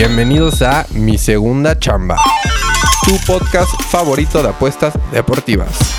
Bienvenidos 0.00 0.62
a 0.62 0.86
Mi 0.94 1.18
Segunda 1.18 1.78
Chamba, 1.78 2.16
tu 3.04 3.12
podcast 3.30 3.70
favorito 3.82 4.42
de 4.42 4.48
apuestas 4.48 4.94
deportivas. 5.12 5.94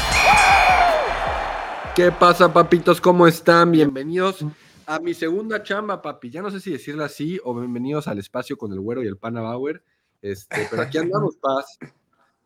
¿Qué 1.95 2.11
pasa, 2.11 2.51
papitos? 2.51 2.99
¿Cómo 2.99 3.27
están? 3.27 3.69
Bienvenidos 3.71 4.43
a 4.87 4.97
mi 4.97 5.13
segunda 5.13 5.61
chamba, 5.61 6.01
papi. 6.01 6.31
Ya 6.31 6.41
no 6.41 6.49
sé 6.49 6.59
si 6.59 6.71
decirla 6.71 7.05
así 7.05 7.39
o 7.43 7.53
bienvenidos 7.53 8.07
al 8.07 8.17
espacio 8.17 8.57
con 8.57 8.73
el 8.73 8.79
güero 8.79 9.03
y 9.03 9.07
el 9.07 9.17
pana 9.17 9.41
Bauer. 9.41 9.83
Este, 10.19 10.67
pero 10.71 10.81
aquí 10.81 10.97
andamos, 10.97 11.35
Paz. 11.35 11.77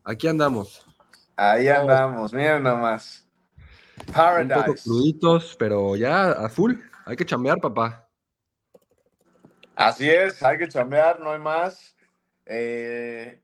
Aquí 0.04 0.28
andamos. 0.28 0.84
Ahí 1.36 1.68
andamos, 1.68 2.34
miren 2.34 2.64
nomás. 2.64 3.26
Un 4.00 4.04
poco 4.04 4.12
Paradise. 4.12 4.84
cruditos, 4.84 5.56
pero 5.58 5.96
ya 5.96 6.32
a 6.32 6.50
full. 6.50 6.74
Hay 7.06 7.16
que 7.16 7.24
chambear, 7.24 7.62
papá. 7.62 8.05
Así 9.76 10.08
es, 10.08 10.42
hay 10.42 10.56
que 10.56 10.68
chambear, 10.68 11.20
no 11.20 11.32
hay 11.32 11.38
más. 11.38 11.94
Eh, 12.46 13.42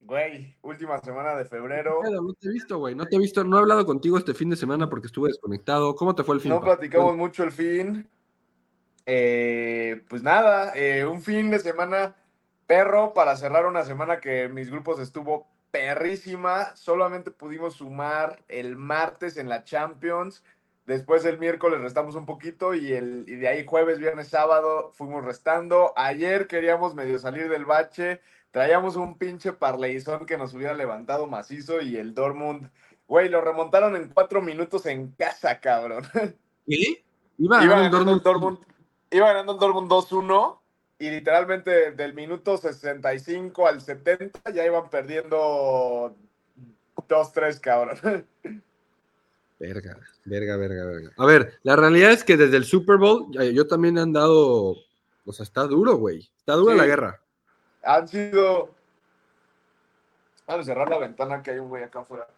güey, 0.00 0.56
última 0.60 0.98
semana 0.98 1.36
de 1.36 1.44
febrero. 1.44 2.00
No 2.02 2.34
te 2.34 2.48
he 2.48 2.52
visto, 2.52 2.78
güey. 2.78 2.96
No 2.96 3.06
te 3.06 3.14
he 3.14 3.18
visto. 3.18 3.44
No 3.44 3.56
he 3.56 3.60
hablado 3.60 3.86
contigo 3.86 4.18
este 4.18 4.34
fin 4.34 4.50
de 4.50 4.56
semana 4.56 4.90
porque 4.90 5.06
estuve 5.06 5.28
desconectado. 5.28 5.94
¿Cómo 5.94 6.14
te 6.16 6.24
fue 6.24 6.34
el 6.34 6.40
fin? 6.40 6.50
No 6.50 6.60
pa? 6.60 6.76
platicamos 6.76 7.16
mucho 7.16 7.44
el 7.44 7.52
fin. 7.52 8.08
Eh, 9.06 10.04
pues 10.08 10.22
nada, 10.24 10.72
eh, 10.74 11.06
un 11.06 11.22
fin 11.22 11.48
de 11.48 11.60
semana 11.60 12.16
perro 12.66 13.14
para 13.14 13.36
cerrar 13.36 13.66
una 13.66 13.84
semana 13.84 14.18
que 14.18 14.48
mis 14.48 14.68
grupos 14.68 14.98
estuvo 14.98 15.46
perrísima. 15.70 16.74
Solamente 16.74 17.30
pudimos 17.30 17.74
sumar 17.74 18.42
el 18.48 18.74
martes 18.74 19.36
en 19.36 19.48
la 19.48 19.62
Champions. 19.62 20.42
Después 20.86 21.24
el 21.24 21.38
miércoles 21.38 21.80
restamos 21.80 22.14
un 22.14 22.26
poquito 22.26 22.72
y, 22.72 22.92
el, 22.92 23.24
y 23.26 23.34
de 23.34 23.48
ahí 23.48 23.66
jueves, 23.66 23.98
viernes, 23.98 24.28
sábado 24.28 24.92
fuimos 24.94 25.24
restando. 25.24 25.92
Ayer 25.96 26.46
queríamos 26.46 26.94
medio 26.94 27.18
salir 27.18 27.48
del 27.48 27.64
bache. 27.64 28.20
Traíamos 28.52 28.94
un 28.94 29.18
pinche 29.18 29.52
parleizón 29.52 30.26
que 30.26 30.38
nos 30.38 30.54
hubiera 30.54 30.74
levantado 30.74 31.26
macizo 31.26 31.80
y 31.80 31.96
el 31.96 32.14
Dortmund, 32.14 32.70
güey, 33.08 33.28
lo 33.28 33.40
remontaron 33.40 33.96
en 33.96 34.08
cuatro 34.10 34.40
minutos 34.40 34.86
en 34.86 35.10
casa, 35.10 35.58
cabrón. 35.58 36.04
¿Qué? 36.66 37.04
Iba, 37.38 37.64
Iba 37.64 37.74
ganando 37.74 37.98
ganando 37.98 38.12
el 38.12 38.18
el 38.18 38.22
Dortmund, 38.22 38.58
iba 39.10 39.26
ganando 39.26 39.52
el 39.54 39.58
Dortmund 39.58 39.90
2-1 39.90 40.58
y 41.00 41.10
literalmente 41.10 41.92
del 41.92 42.14
minuto 42.14 42.56
65 42.56 43.66
al 43.66 43.80
70 43.80 44.52
ya 44.52 44.64
iban 44.64 44.88
perdiendo 44.88 46.16
2-3, 47.08 47.60
cabrón. 47.60 48.26
Verga, 49.58 49.98
verga, 50.24 50.56
verga, 50.56 50.84
verga. 50.84 51.10
A 51.16 51.24
ver, 51.24 51.58
la 51.62 51.76
realidad 51.76 52.10
es 52.12 52.24
que 52.24 52.36
desde 52.36 52.58
el 52.58 52.64
Super 52.64 52.98
Bowl 52.98 53.26
ya- 53.30 53.44
yo 53.44 53.66
también 53.66 53.96
he 53.96 54.02
andado. 54.02 54.76
O 55.24 55.32
sea, 55.32 55.44
está 55.44 55.62
duro, 55.64 55.96
güey. 55.96 56.30
Está 56.38 56.54
dura 56.54 56.74
Sí. 56.74 56.78
la 56.78 56.86
guerra. 56.86 57.22
Han 57.82 58.06
sido... 58.08 58.74
Vamos 60.46 60.62
a 60.62 60.64
cerrar 60.64 60.88
la 60.90 60.98
ventana 60.98 61.42
que 61.42 61.52
hay 61.52 61.58
un 61.58 61.68
güey 61.68 61.82
acá 61.82 62.00
afuera. 62.00 62.28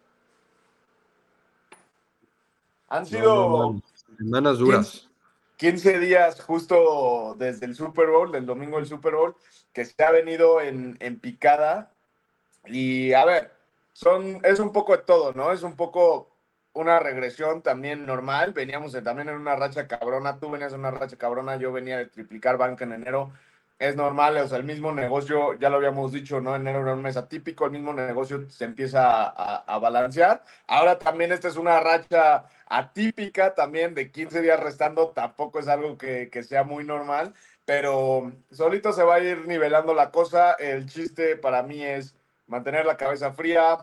Han 2.87 3.03
No, 3.03 3.05
sido... 3.05 3.23
no, 3.35 3.73
no. 3.73 3.81
Semanas 4.17 4.57
duras. 4.57 5.09
15 5.57 5.99
días 5.99 6.41
justo 6.41 7.35
desde 7.37 7.65
el 7.65 7.75
Super 7.75 8.07
Bowl, 8.09 8.31
del 8.31 8.45
domingo 8.45 8.77
del 8.77 8.85
Super 8.87 9.13
Bowl, 9.15 9.35
que 9.73 9.83
se 9.85 10.01
ha 10.03 10.11
venido 10.11 10.61
en, 10.61 10.95
en 11.01 11.19
picada. 11.19 11.91
Y 12.65 13.11
a 13.13 13.25
ver, 13.25 13.51
son, 13.93 14.39
es 14.43 14.59
un 14.59 14.71
poco 14.71 14.93
de 14.95 15.03
todo, 15.03 15.33
¿no? 15.33 15.51
Es 15.51 15.61
un 15.63 15.75
poco 15.75 16.29
una 16.73 16.99
regresión 16.99 17.61
también 17.61 18.05
normal. 18.05 18.53
Veníamos 18.53 18.93
en- 18.95 19.03
también 19.03 19.29
en 19.29 19.35
una 19.35 19.55
racha 19.55 19.87
cabrona. 19.87 20.39
Tú 20.39 20.49
venías 20.51 20.73
en 20.73 20.79
una 20.79 20.91
racha 20.91 21.17
cabrona, 21.17 21.57
yo 21.57 21.71
venía 21.71 21.97
de 21.97 22.05
triplicar 22.07 22.57
banca 22.57 22.83
en 22.85 22.93
enero. 22.93 23.31
Es 23.79 23.95
normal, 23.95 24.37
o 24.37 24.47
sea, 24.47 24.57
el 24.57 24.65
mismo 24.65 24.91
negocio, 24.91 25.53
ya 25.57 25.69
lo 25.69 25.77
habíamos 25.77 26.11
dicho, 26.11 26.41
¿no? 26.41 26.55
Enero 26.55 26.81
era 26.81 26.93
un 26.93 27.01
mes 27.01 27.15
atípico, 27.15 27.65
el 27.65 27.71
mismo 27.71 27.93
negocio 27.93 28.49
se 28.49 28.65
empieza 28.65 29.23
a, 29.29 29.79
balancear. 29.79 30.43
Ahora 30.67 30.99
también 30.99 31.31
esta 31.31 31.47
es 31.47 31.55
una 31.55 31.79
racha 31.79 32.43
atípica 32.67 33.55
también 33.55 33.95
de 33.95 34.11
15 34.11 34.41
días 34.41 34.59
restando, 34.59 35.09
tampoco 35.11 35.59
es 35.59 35.67
algo 35.69 35.97
que 35.97 36.43
sea 36.43 36.63
muy 36.63 36.83
normal, 36.83 37.33
pero 37.69 38.31
solito 38.51 38.93
se 38.93 39.03
va 39.03 39.15
a 39.15 39.19
ir 39.19 39.47
nivelando 39.47 39.93
la 39.93 40.09
cosa. 40.09 40.53
El 40.53 40.87
chiste 40.87 41.35
para 41.37 41.61
mí 41.61 41.83
es 41.83 42.15
mantener 42.47 42.83
la 42.85 42.97
cabeza 42.97 43.31
fría, 43.31 43.77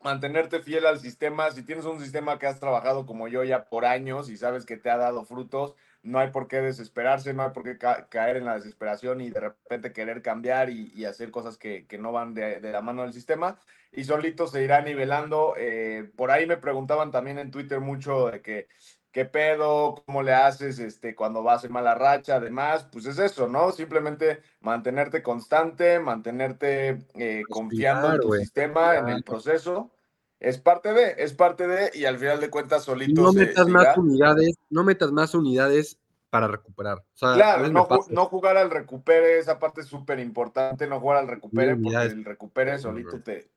mantenerte 0.00 0.60
fiel 0.60 0.86
al 0.86 0.98
sistema. 0.98 1.50
Si 1.50 1.62
tienes 1.62 1.84
un 1.84 2.00
sistema 2.00 2.38
que 2.38 2.46
has 2.46 2.60
trabajado 2.60 3.06
como 3.06 3.28
yo 3.28 3.44
ya 3.44 3.64
por 3.68 3.84
años 3.84 4.30
y 4.30 4.36
sabes 4.36 4.64
que 4.66 4.76
te 4.76 4.90
ha 4.90 4.96
dado 4.96 5.24
frutos, 5.24 5.74
no 6.02 6.18
hay 6.18 6.30
por 6.30 6.48
qué 6.48 6.60
desesperarse, 6.62 7.34
no 7.34 7.42
hay 7.42 7.50
por 7.50 7.62
qué 7.62 7.76
ca- 7.78 8.08
caer 8.08 8.36
en 8.38 8.46
la 8.46 8.54
desesperación 8.54 9.20
y 9.20 9.30
de 9.30 9.40
repente 9.40 9.92
querer 9.92 10.22
cambiar 10.22 10.70
y, 10.70 10.90
y 10.94 11.04
hacer 11.04 11.30
cosas 11.30 11.58
que, 11.58 11.86
que 11.86 11.98
no 11.98 12.12
van 12.12 12.32
de, 12.34 12.60
de 12.60 12.72
la 12.72 12.80
mano 12.80 13.02
del 13.02 13.12
sistema 13.12 13.58
y 13.92 14.04
solito 14.04 14.46
se 14.46 14.62
irá 14.64 14.80
nivelando. 14.82 15.54
Eh, 15.58 16.10
por 16.16 16.30
ahí 16.30 16.46
me 16.46 16.56
preguntaban 16.56 17.10
también 17.10 17.38
en 17.38 17.50
Twitter 17.50 17.80
mucho 17.80 18.30
de 18.30 18.40
que, 18.40 18.68
¿qué 19.12 19.24
pedo? 19.24 20.02
¿Cómo 20.06 20.22
le 20.22 20.32
haces 20.34 20.78
este, 20.78 21.14
cuando 21.14 21.42
vas 21.42 21.64
en 21.64 21.72
mala 21.72 21.94
racha? 21.94 22.36
Además, 22.36 22.86
pues 22.92 23.06
es 23.06 23.18
eso, 23.18 23.48
¿no? 23.48 23.72
Simplemente 23.72 24.40
mantenerte 24.60 25.22
constante, 25.22 25.98
mantenerte 25.98 26.98
eh, 27.14 27.42
confiando 27.50 28.12
en 28.12 28.20
tu 28.20 28.28
güey. 28.28 28.40
sistema, 28.42 28.96
en 28.96 29.08
el 29.08 29.22
Claro. 29.24 29.24
proceso. 29.24 29.90
Es 30.38 30.56
parte 30.58 30.94
de, 30.94 31.16
es 31.18 31.34
parte 31.34 31.66
de, 31.66 31.90
y 31.92 32.06
al 32.06 32.18
final 32.18 32.40
de 32.40 32.48
cuentas 32.48 32.82
Y 32.82 32.86
solito 32.86 33.22
no 33.22 33.32
metas 33.32 33.66
se 33.66 33.72
más 33.72 33.96
unidades, 33.98 34.56
no 34.70 34.84
metas 34.84 35.12
más 35.12 35.34
unidades 35.34 35.98
para 36.30 36.48
recuperar. 36.48 36.98
O 36.98 37.04
sea, 37.16 37.30
a 37.30 37.34
Claro, 37.34 37.68
no, 37.68 37.88
no 38.08 38.26
jugar 38.26 38.56
al 38.56 38.70
recupere, 38.70 39.38
esa 39.38 39.58
parte 39.58 39.82
es 39.82 39.86
súper 39.88 40.18
importante, 40.18 40.86
no 40.86 40.98
jugar 41.00 41.18
al 41.18 41.28
recupere, 41.28 41.76
porque 41.76 41.98
el 42.06 42.24
recupere 42.24 42.70
Claro, 42.70 42.82
solito 42.82 43.10
bro. 43.16 43.22
te... 43.24 43.50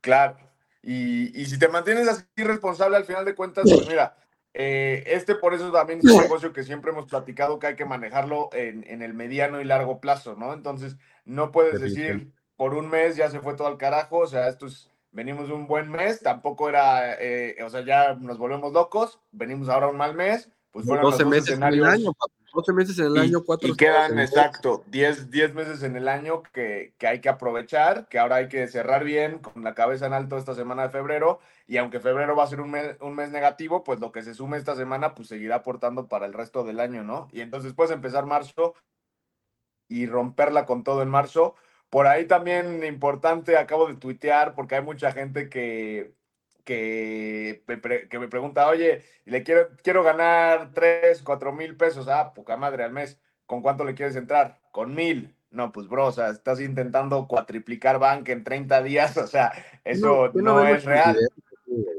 Claro, 0.00 0.36
y, 0.82 1.40
y 1.40 1.46
si 1.46 1.58
te 1.58 1.68
mantienes 1.68 2.08
así 2.08 2.24
responsable 2.38 2.96
al 2.96 3.04
final 3.04 3.24
de 3.24 3.36
cuentas, 3.36 3.70
pues 3.70 3.86
mira, 3.86 4.16
eh, 4.54 5.04
este 5.06 5.34
por 5.34 5.54
eso 5.54 5.72
también 5.72 6.00
es 6.00 6.12
un 6.12 6.22
negocio 6.22 6.52
que 6.52 6.62
siempre 6.62 6.90
hemos 6.90 7.06
platicado 7.06 7.58
que 7.58 7.68
hay 7.68 7.76
que 7.76 7.84
manejarlo 7.84 8.50
en, 8.52 8.84
en 8.86 9.02
el 9.02 9.14
mediano 9.14 9.60
y 9.60 9.64
largo 9.64 10.00
plazo, 10.00 10.36
¿no? 10.36 10.52
Entonces, 10.52 10.96
no 11.24 11.52
puedes 11.52 11.80
decir 11.80 12.32
por 12.56 12.74
un 12.74 12.88
mes 12.88 13.16
ya 13.16 13.30
se 13.30 13.40
fue 13.40 13.54
todo 13.54 13.66
al 13.66 13.78
carajo, 13.78 14.18
o 14.18 14.26
sea, 14.26 14.48
esto 14.48 14.66
es, 14.66 14.90
venimos 15.10 15.48
de 15.48 15.54
un 15.54 15.66
buen 15.66 15.90
mes, 15.90 16.20
tampoco 16.20 16.68
era, 16.68 17.14
eh, 17.20 17.56
o 17.64 17.70
sea, 17.70 17.84
ya 17.84 18.14
nos 18.14 18.38
volvemos 18.38 18.72
locos, 18.72 19.20
venimos 19.32 19.68
ahora 19.68 19.88
un 19.88 19.96
mal 19.96 20.14
mes, 20.14 20.50
pues 20.70 20.86
fueron 20.86 21.04
los 21.04 21.18
12 21.18 21.24
dos 21.24 21.30
meses 21.30 21.48
en 21.56 21.62
el 21.62 21.74
escenarios. 21.74 21.88
año. 21.88 22.12
12 22.52 22.72
meses 22.72 22.98
en 22.98 23.06
el 23.06 23.16
Y- 23.16 23.20
año, 23.20 23.42
4 23.44 23.68
y 23.68 23.76
quedan, 23.76 24.18
exacto, 24.18 24.84
10, 24.86 25.30
10 25.30 25.54
meses 25.54 25.82
en 25.82 25.96
el 25.96 26.08
año 26.08 26.42
que, 26.42 26.94
que 26.98 27.06
hay 27.06 27.20
que 27.20 27.28
aprovechar, 27.28 28.08
que 28.08 28.18
ahora 28.18 28.36
hay 28.36 28.48
que 28.48 28.66
cerrar 28.68 29.04
bien, 29.04 29.38
con 29.38 29.64
la 29.64 29.74
cabeza 29.74 30.06
en 30.06 30.12
alto 30.12 30.36
esta 30.36 30.54
semana 30.54 30.82
de 30.84 30.90
febrero, 30.90 31.40
y 31.66 31.78
aunque 31.78 32.00
febrero 32.00 32.36
va 32.36 32.44
a 32.44 32.48
ser 32.48 32.60
un 32.60 32.70
mes, 32.70 32.96
un 33.00 33.14
mes 33.14 33.30
negativo, 33.30 33.84
pues 33.84 34.00
lo 34.00 34.12
que 34.12 34.22
se 34.22 34.34
sume 34.34 34.58
esta 34.58 34.76
semana, 34.76 35.14
pues 35.14 35.28
seguirá 35.28 35.56
aportando 35.56 36.08
para 36.08 36.26
el 36.26 36.32
resto 36.32 36.64
del 36.64 36.80
año, 36.80 37.02
¿no? 37.02 37.28
Y 37.32 37.40
entonces 37.40 37.72
puedes 37.72 37.92
empezar 37.92 38.26
marzo 38.26 38.74
y 39.88 40.06
romperla 40.06 40.66
con 40.66 40.84
todo 40.84 41.02
en 41.02 41.08
marzo. 41.08 41.54
Por 41.90 42.06
ahí 42.06 42.26
también 42.26 42.84
importante, 42.84 43.56
acabo 43.56 43.86
de 43.88 43.96
tuitear, 43.96 44.54
porque 44.54 44.76
hay 44.76 44.82
mucha 44.82 45.12
gente 45.12 45.48
que, 45.50 46.14
que, 46.64 47.62
me 47.66 47.76
pre- 47.76 48.08
que 48.08 48.18
me 48.18 48.28
pregunta, 48.28 48.68
oye, 48.68 49.02
le 49.24 49.42
quiero, 49.42 49.68
quiero 49.82 50.02
ganar 50.02 50.70
3, 50.74 51.22
4 51.22 51.52
mil 51.52 51.76
pesos, 51.76 52.08
ah, 52.08 52.32
poca 52.34 52.56
madre 52.56 52.84
al 52.84 52.92
mes, 52.92 53.18
¿con 53.46 53.62
cuánto 53.62 53.84
le 53.84 53.94
quieres 53.94 54.16
entrar? 54.16 54.60
Con 54.70 54.94
mil. 54.94 55.34
No, 55.50 55.70
pues 55.70 55.86
bro, 55.86 56.06
o 56.06 56.12
sea, 56.12 56.30
estás 56.30 56.60
intentando 56.60 57.26
cuatriplicar 57.28 57.98
banca 57.98 58.32
en 58.32 58.42
30 58.44 58.82
días, 58.82 59.16
o 59.18 59.26
sea, 59.26 59.52
eso 59.84 60.30
no, 60.34 60.64
es 60.66 60.84
real. 60.84 61.18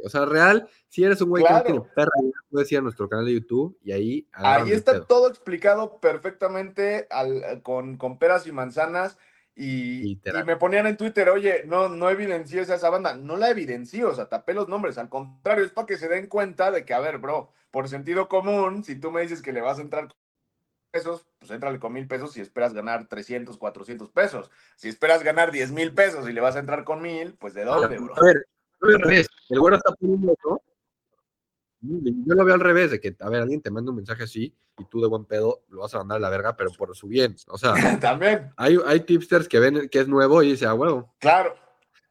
O 0.03 0.09
sea, 0.09 0.25
real, 0.25 0.67
si 0.87 1.03
eres 1.03 1.19
un 1.21 1.29
güey 1.29 1.43
que 1.43 1.47
Claro. 1.49 1.63
no 1.69 1.81
tiene 1.81 1.89
perra, 1.95 2.11
puedes 2.51 2.71
ir 2.71 2.77
a 2.77 2.81
nuestro 2.81 3.09
canal 3.09 3.25
de 3.25 3.33
YouTube 3.33 3.77
y 3.83 3.91
ahí. 3.91 4.27
Ahí 4.33 4.71
está 4.71 5.03
todo 5.05 5.27
explicado 5.27 5.97
perfectamente 5.99 7.07
al- 7.09 7.61
con, 7.63 7.97
con 7.97 8.17
peras 8.19 8.45
y 8.47 8.51
manzanas. 8.51 9.17
Y, 9.55 10.13
y 10.13 10.21
me 10.45 10.57
ponían 10.57 10.87
en 10.87 10.97
Twitter, 10.97 11.29
oye, 11.29 11.63
no, 11.65 11.87
no 11.87 12.09
evidencies 12.09 12.69
a 12.69 12.75
esa 12.75 12.89
banda. 12.89 13.15
No 13.15 13.37
la 13.37 13.49
evidencio, 13.49 14.09
o 14.09 14.15
sea, 14.15 14.27
tapé 14.27 14.53
los 14.53 14.67
nombres. 14.67 14.97
Al 14.97 15.09
contrario, 15.09 15.63
es 15.63 15.71
para 15.71 15.85
que 15.85 15.97
se 15.97 16.07
den 16.07 16.27
cuenta 16.27 16.71
de 16.71 16.85
que, 16.85 16.93
a 16.93 16.99
ver, 16.99 17.19
bro, 17.19 17.51
por 17.69 17.87
sentido 17.87 18.27
común, 18.27 18.83
si 18.83 18.99
tú 18.99 19.11
me 19.11 19.21
dices 19.21 19.41
que 19.41 19.53
le 19.53 19.61
vas 19.61 19.77
a 19.77 19.83
entrar 19.83 20.09
pesos, 20.91 21.25
pues 21.39 21.51
entrale 21.51 21.79
con 21.79 21.91
mil 21.93 22.07
pesos 22.07 22.33
si 22.33 22.41
esperas 22.41 22.73
ganar 22.73 23.07
300, 23.07 23.57
400 23.57 24.09
pesos. 24.11 24.51
Si 24.75 24.89
esperas 24.89 25.23
ganar 25.23 25.51
10 25.51 25.71
mil 25.71 25.93
pesos 25.93 26.27
y 26.29 26.33
le 26.33 26.41
vas 26.41 26.55
a 26.55 26.59
entrar 26.59 26.83
con 26.83 27.01
mil, 27.01 27.33
pues 27.33 27.53
¿de 27.53 27.63
dónde, 27.63 27.97
bro? 27.97 28.15
A 28.15 28.25
ver, 28.25 28.45
al 28.81 29.01
revés. 29.01 29.27
El 29.49 29.59
güero 29.59 29.77
está 29.77 29.93
poniendo, 29.93 30.35
¿no? 30.45 30.61
Yo 31.83 32.35
lo 32.35 32.45
veo 32.45 32.55
al 32.55 32.61
revés, 32.61 32.91
de 32.91 33.01
que, 33.01 33.15
a 33.19 33.29
ver, 33.29 33.41
alguien 33.41 33.61
te 33.61 33.69
manda 33.69 33.91
un 33.91 33.97
mensaje 33.97 34.23
así 34.23 34.55
y 34.77 34.85
tú 34.85 35.01
de 35.01 35.07
buen 35.07 35.25
pedo 35.25 35.63
lo 35.69 35.81
vas 35.81 35.93
a 35.93 35.99
mandar 35.99 36.17
a 36.17 36.21
la 36.21 36.29
verga, 36.29 36.55
pero 36.55 36.71
por 36.71 36.95
su 36.95 37.07
bien. 37.07 37.35
O 37.47 37.57
sea, 37.57 37.73
También, 37.99 38.51
hay, 38.55 38.77
hay 38.85 39.01
tipsters 39.01 39.47
que 39.47 39.59
ven 39.59 39.89
que 39.89 39.99
es 39.99 40.07
nuevo 40.07 40.41
y 40.41 40.51
dicen, 40.51 40.69
ah, 40.69 40.73
huevo, 40.73 41.13
claro. 41.19 41.55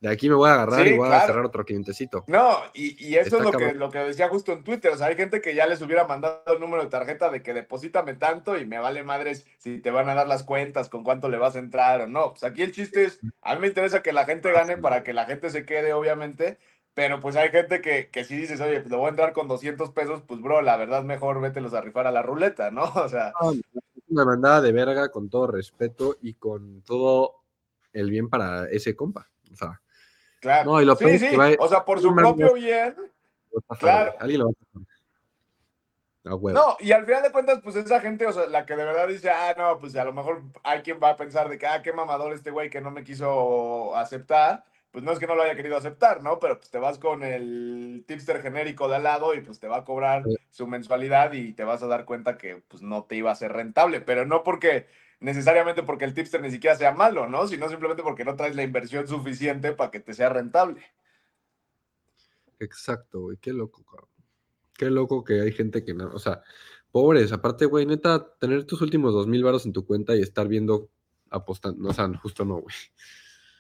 de 0.01 0.11
aquí 0.11 0.29
me 0.29 0.35
voy 0.35 0.51
a 0.51 0.55
agarrar 0.55 0.85
Sí, 0.85 0.91
y 0.91 0.99
voy 0.99 1.09
a 1.09 1.21
cerrar 1.23 1.47
otro 1.47 1.65
clientecito. 1.65 2.25
No, 2.27 2.59
y, 2.75 3.03
y 3.03 3.15
eso 3.15 3.39
Está 3.39 3.49
es 3.49 3.53
lo 3.53 3.59
que, 3.59 3.73
lo 3.73 3.91
que 3.91 3.99
decía 4.01 4.29
justo 4.29 4.53
en 4.53 4.63
Twitter. 4.63 4.93
O 4.93 4.97
sea, 4.99 5.07
hay 5.07 5.17
gente 5.17 5.41
que 5.41 5.55
ya 5.55 5.67
les 5.67 5.81
hubiera 5.81 6.07
mandado 6.07 6.43
el 6.47 6.61
número 6.61 6.85
de 6.85 6.91
tarjeta 6.91 7.31
de 7.31 7.43
que 7.43 7.55
deposítame 7.55 8.15
tanto 8.15 8.59
y 8.59 8.67
me 8.67 8.79
vale 8.79 9.03
madres 9.03 9.47
si 9.57 9.79
te 9.79 9.91
van 9.91 10.11
a 10.11 10.15
dar 10.15 10.29
las 10.29 10.43
cuentas, 10.43 10.91
con 10.91 11.03
cuánto 11.03 11.31
le 11.31 11.39
vas 11.39 11.57
a 11.57 11.61
entrar 11.61 12.03
o 12.03 12.07
no. 12.07 12.33
Pues 12.33 12.45
aquí 12.45 12.63
el 12.63 12.73
chiste 12.73 13.05
es, 13.05 13.21
a 13.41 13.55
mí 13.55 13.63
me 13.63 13.69
interesa 13.69 14.03
que 14.03 14.13
la 14.13 14.27
gente 14.27 14.53
gane 14.53 14.77
para 14.77 15.03
que 15.03 15.15
la 15.15 15.25
gente 15.25 15.49
se 15.49 15.65
quede, 15.65 15.95
obviamente. 15.95 16.59
Pero 16.95 17.21
pues 17.21 17.37
hay 17.37 17.49
gente 17.51 17.81
que, 17.81 18.09
que 18.11 18.25
si 18.25 18.37
dices, 18.37 18.61
oye, 18.61 18.81
pues 18.81 18.91
le 18.91 18.97
voy 18.97 19.07
a 19.07 19.11
entrar 19.11 19.33
con 19.33 19.49
200 19.49 19.91
pesos, 19.93 20.23
pues 20.27 20.41
bro, 20.43 20.61
la 20.61 20.77
verdad 20.77 21.03
mejor 21.03 21.41
vételos 21.41 21.73
a 21.73 21.81
rifar 21.81 22.07
a 22.07 22.13
la 22.13 22.23
ruleta, 22.23 22.71
¿no? 22.71 22.83
O 22.97 23.09
sea, 23.09 23.33
Una 24.09 24.25
mandada 24.25 24.61
de 24.61 24.73
verga 24.73 25.11
con 25.11 25.31
todo 25.31 25.47
respeto 25.47 26.17
y 26.21 26.35
con 26.35 26.83
todo 26.83 27.37
el 27.93 28.11
bien 28.11 28.29
para 28.29 28.69
ese 28.71 28.95
compa. 28.95 29.29
O 29.51 29.57
sea, 29.57 29.81
claro. 30.41 30.73
No, 30.73 30.83
y 30.83 30.85
lo 30.85 30.95
sí, 30.97 31.05
es 31.07 31.23
que 31.23 31.31
sí, 31.31 31.37
va- 31.37 31.51
o 31.59 31.69
sea, 31.69 31.85
por 31.85 32.01
su 32.01 32.15
propio 32.15 32.53
bien, 32.55 32.95
a 33.69 33.77
Claro. 33.77 34.15
Alguien 34.21 34.41
lo 34.41 34.47
va 34.47 34.53
a 34.53 34.65
pasar. 34.73 34.93
A 36.25 36.35
huevo. 36.37 36.57
No, 36.59 36.77
y 36.79 36.93
al 36.93 37.05
final 37.05 37.23
de 37.23 37.33
cuentas, 37.33 37.61
pues 37.65 37.75
esa 37.75 38.01
gente, 38.01 38.27
o 38.27 38.33
sea, 38.33 38.47
la 38.47 38.65
que 38.65 38.77
de 38.77 38.85
verdad 38.85 39.09
dice, 39.09 39.29
ah, 39.31 39.55
no, 39.59 39.79
pues 39.79 39.97
a 39.97 40.05
lo 40.05 40.13
mejor 40.13 40.43
hay 40.63 40.83
quien 40.83 41.01
va 41.03 41.11
a 41.11 41.17
pensar 41.17 41.49
de 41.49 41.59
que, 41.59 41.67
ah, 41.67 41.83
qué 41.83 41.93
mamador 41.93 42.33
este 42.33 42.51
güey 42.53 42.71
que 42.71 42.81
no 42.81 42.91
me 42.93 43.03
quiso 43.03 43.97
aceptar. 43.97 44.65
Pues 44.93 45.03
no 45.05 45.11
es 45.11 45.19
que 45.19 45.27
no 45.27 45.35
lo 45.35 45.43
haya 45.43 45.57
querido 45.57 45.77
aceptar, 45.77 46.23
¿no? 46.23 46.39
Pero 46.39 46.59
pues 46.59 46.71
te 46.71 46.79
vas 46.79 46.99
con 46.99 47.23
el 47.23 48.05
tipster 48.07 48.43
genérico 48.43 48.89
de 48.89 48.97
al 48.97 49.03
lado 49.03 49.35
y 49.35 49.41
pues 49.41 49.59
te 49.59 49.67
va 49.67 49.79
a 49.79 49.85
cobrar 49.85 50.23
su 50.51 50.67
mensualidad 50.67 51.33
y 51.33 51.55
te 51.55 51.65
vas 51.65 51.83
a 51.83 51.87
dar 51.87 52.05
cuenta 52.05 52.37
que 52.37 52.63
pues 52.69 52.83
no 52.83 53.05
te 53.05 53.17
iba 53.17 53.31
a 53.31 53.35
ser 53.35 53.53
rentable, 53.53 54.03
pero 54.03 54.27
no 54.27 54.43
porque 54.43 54.87
necesariamente 55.21 55.83
porque 55.83 56.05
el 56.05 56.13
tipster 56.13 56.43
ni 56.43 56.51
siquiera 56.51 56.77
sea 56.77 56.93
malo, 56.93 57.27
¿no? 57.27 57.47
Sino 57.47 57.71
simplemente 57.71 58.03
porque 58.03 58.25
no 58.25 58.37
traes 58.37 58.55
la 58.55 58.65
inversión 58.65 59.09
suficiente 59.09 59.73
para 59.73 59.91
que 59.91 60.01
te 60.01 60.13
sea 60.13 60.29
rentable. 60.29 60.83
Exacto, 62.59 63.21
güey. 63.23 63.39
Qué 63.39 63.53
loco, 63.53 63.85
cabrón. 63.85 64.11
Qué 64.75 64.91
loco 64.91 65.25
que 65.25 65.41
hay 65.41 65.53
gente 65.53 65.85
que 65.85 65.95
no. 65.95 66.11
O 66.13 66.19
sea, 66.19 66.43
pobres. 66.91 67.33
Aparte, 67.33 67.65
güey, 67.65 67.87
neta, 67.87 68.35
tener 68.39 68.65
tus 68.65 68.83
últimos 68.83 69.15
dos 69.15 69.27
mil 69.27 69.43
baros 69.43 69.65
en 69.65 69.73
tu 69.73 69.87
cuenta 69.87 70.15
y 70.15 70.21
estar 70.21 70.49
viendo 70.49 70.91
apostando. 71.31 71.89
O 71.89 71.93
sea, 71.93 72.09
justo 72.19 72.45
no, 72.45 72.57
güey. 72.57 72.75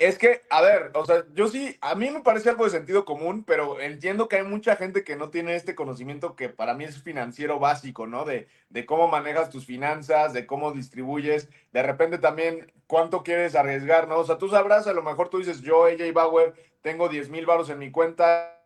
Es 0.02 0.18
que, 0.18 0.42
a 0.50 0.60
ver, 0.60 0.90
o 0.94 1.06
sea, 1.06 1.24
yo 1.32 1.46
sí, 1.46 1.78
a 1.80 1.94
mí 1.94 2.10
me 2.10 2.22
parece 2.22 2.50
algo 2.50 2.64
de 2.64 2.70
sentido 2.70 3.04
común, 3.04 3.44
pero 3.44 3.78
entiendo 3.78 4.26
que 4.26 4.34
hay 4.34 4.42
mucha 4.42 4.74
gente 4.74 5.04
que 5.04 5.14
no 5.14 5.30
tiene 5.30 5.54
este 5.54 5.76
conocimiento 5.76 6.34
que 6.34 6.48
para 6.48 6.74
mí 6.74 6.82
es 6.82 7.00
financiero 7.00 7.60
básico, 7.60 8.08
¿no? 8.08 8.24
De, 8.24 8.48
de 8.68 8.84
cómo 8.84 9.06
manejas 9.06 9.48
tus 9.48 9.64
finanzas, 9.64 10.32
de 10.32 10.44
cómo 10.44 10.72
distribuyes, 10.72 11.48
de 11.72 11.84
repente 11.84 12.18
también 12.18 12.72
cuánto 12.88 13.22
quieres 13.22 13.54
arriesgar, 13.54 14.08
¿no? 14.08 14.18
O 14.18 14.24
sea, 14.24 14.38
tú 14.38 14.48
sabrás, 14.48 14.88
a 14.88 14.92
lo 14.92 15.04
mejor 15.04 15.28
tú 15.28 15.38
dices, 15.38 15.60
yo, 15.60 15.84
AJ 15.84 16.12
Bauer, 16.12 16.52
tengo 16.80 17.08
10 17.08 17.28
mil 17.30 17.46
baros 17.46 17.70
en 17.70 17.78
mi 17.78 17.92
cuenta, 17.92 18.60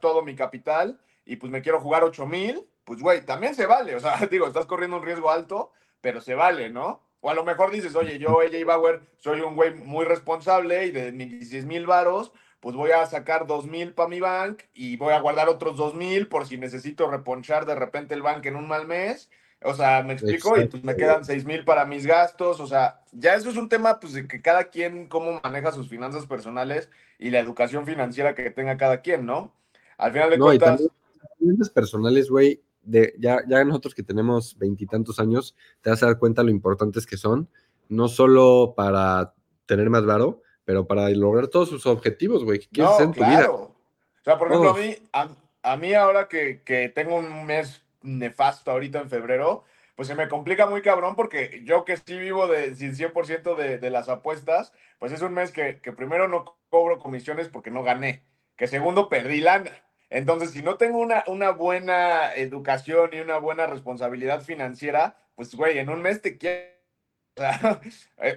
todo 0.00 0.22
mi 0.22 0.34
capital, 0.34 0.98
y 1.24 1.36
pues 1.36 1.52
me 1.52 1.62
quiero 1.62 1.80
jugar 1.80 2.02
8 2.02 2.26
mil, 2.26 2.66
pues 2.82 3.00
güey, 3.00 3.24
también 3.24 3.54
se 3.54 3.66
vale, 3.66 3.94
o 3.94 4.00
sea, 4.00 4.16
digo, 4.28 4.48
estás 4.48 4.66
corriendo 4.66 4.96
un 4.96 5.04
riesgo 5.04 5.30
alto, 5.30 5.70
pero 6.00 6.20
se 6.20 6.34
vale, 6.34 6.70
¿no? 6.70 7.04
O 7.24 7.30
a 7.30 7.34
lo 7.34 7.44
mejor 7.44 7.70
dices, 7.70 7.94
oye, 7.94 8.18
yo, 8.18 8.40
AJ 8.40 8.64
Bauer, 8.66 9.00
soy 9.18 9.40
un 9.40 9.54
güey 9.54 9.72
muy 9.74 10.04
responsable 10.04 10.86
y 10.86 10.90
de 10.90 11.12
mis 11.12 11.30
16 11.30 11.64
mil 11.66 11.86
varos, 11.86 12.32
pues 12.58 12.74
voy 12.74 12.90
a 12.90 13.06
sacar 13.06 13.46
2 13.46 13.66
mil 13.66 13.94
para 13.94 14.08
mi 14.08 14.18
bank 14.18 14.64
y 14.74 14.96
voy 14.96 15.14
a 15.14 15.20
guardar 15.20 15.48
otros 15.48 15.76
2 15.76 15.94
mil 15.94 16.26
por 16.26 16.48
si 16.48 16.58
necesito 16.58 17.08
reponchar 17.08 17.64
de 17.64 17.76
repente 17.76 18.14
el 18.14 18.22
bank 18.22 18.44
en 18.46 18.56
un 18.56 18.66
mal 18.66 18.88
mes. 18.88 19.30
O 19.62 19.72
sea, 19.72 20.02
me 20.02 20.14
explico, 20.14 20.60
y 20.60 20.66
pues 20.66 20.82
me 20.82 20.96
quedan 20.96 21.24
6 21.24 21.44
mil 21.44 21.64
para 21.64 21.84
mis 21.84 22.06
gastos. 22.06 22.58
O 22.58 22.66
sea, 22.66 23.02
ya 23.12 23.36
eso 23.36 23.50
es 23.50 23.56
un 23.56 23.68
tema, 23.68 24.00
pues, 24.00 24.14
de 24.14 24.26
que 24.26 24.42
cada 24.42 24.64
quien 24.64 25.06
cómo 25.06 25.40
maneja 25.44 25.70
sus 25.70 25.88
finanzas 25.88 26.26
personales 26.26 26.90
y 27.20 27.30
la 27.30 27.38
educación 27.38 27.86
financiera 27.86 28.34
que 28.34 28.50
tenga 28.50 28.76
cada 28.76 29.00
quien, 29.00 29.24
¿no? 29.24 29.54
Al 29.96 30.10
final 30.10 30.30
de 30.30 30.38
No, 30.38 30.46
y 30.46 30.58
cuentas, 30.58 30.68
también 30.70 30.90
clientes 31.38 31.70
personales, 31.70 32.28
güey, 32.28 32.60
de, 32.82 33.14
ya, 33.18 33.42
ya 33.48 33.64
nosotros 33.64 33.94
que 33.94 34.02
tenemos 34.02 34.56
veintitantos 34.58 35.18
años, 35.20 35.56
te 35.80 35.90
vas 35.90 36.02
a 36.02 36.06
dar 36.06 36.18
cuenta 36.18 36.42
lo 36.42 36.50
importantes 36.50 37.06
que 37.06 37.16
son, 37.16 37.48
no 37.88 38.08
solo 38.08 38.74
para 38.76 39.34
tener 39.66 39.90
más 39.90 40.04
varo, 40.04 40.42
pero 40.64 40.86
para 40.86 41.08
lograr 41.10 41.48
todos 41.48 41.68
sus 41.68 41.86
objetivos, 41.86 42.44
güey, 42.44 42.60
que 42.60 42.68
quieres 42.68 42.98
No, 42.98 43.06
tu 43.06 43.12
claro. 43.12 43.30
vida. 43.30 43.50
O 43.50 44.24
sea, 44.24 44.38
por 44.38 44.48
ejemplo, 44.48 44.70
a 44.70 44.72
Todos. 44.74 44.86
mí, 44.86 44.96
a, 45.12 45.28
a 45.62 45.76
mí 45.76 45.94
ahora 45.94 46.28
que, 46.28 46.62
que 46.62 46.88
tengo 46.88 47.16
un 47.16 47.46
mes 47.46 47.82
nefasto 48.02 48.70
ahorita 48.70 49.00
en 49.00 49.08
febrero, 49.10 49.64
pues 49.96 50.08
se 50.08 50.14
me 50.14 50.28
complica 50.28 50.66
muy 50.66 50.82
cabrón 50.82 51.14
porque 51.16 51.62
yo 51.64 51.84
que 51.84 51.96
sí 51.96 52.18
vivo 52.18 52.46
de 52.46 52.74
sin 52.74 52.94
100% 52.94 53.56
de, 53.56 53.78
de 53.78 53.90
las 53.90 54.08
apuestas, 54.08 54.72
pues 54.98 55.12
es 55.12 55.22
un 55.22 55.34
mes 55.34 55.52
que, 55.52 55.80
que 55.80 55.92
primero 55.92 56.28
no 56.28 56.56
cobro 56.70 56.98
comisiones 56.98 57.48
porque 57.48 57.70
no 57.70 57.82
gané, 57.82 58.24
que 58.56 58.66
segundo 58.66 59.08
perdí 59.08 59.40
lana. 59.40 59.70
Entonces, 60.12 60.50
si 60.50 60.62
no 60.62 60.76
tengo 60.76 60.98
una, 60.98 61.24
una 61.26 61.50
buena 61.52 62.34
educación 62.34 63.10
y 63.14 63.20
una 63.20 63.38
buena 63.38 63.66
responsabilidad 63.66 64.42
financiera, 64.42 65.16
pues, 65.34 65.54
güey, 65.54 65.78
en 65.78 65.88
un 65.88 66.02
mes 66.02 66.20
te 66.20 66.36
quiero. 66.36 66.70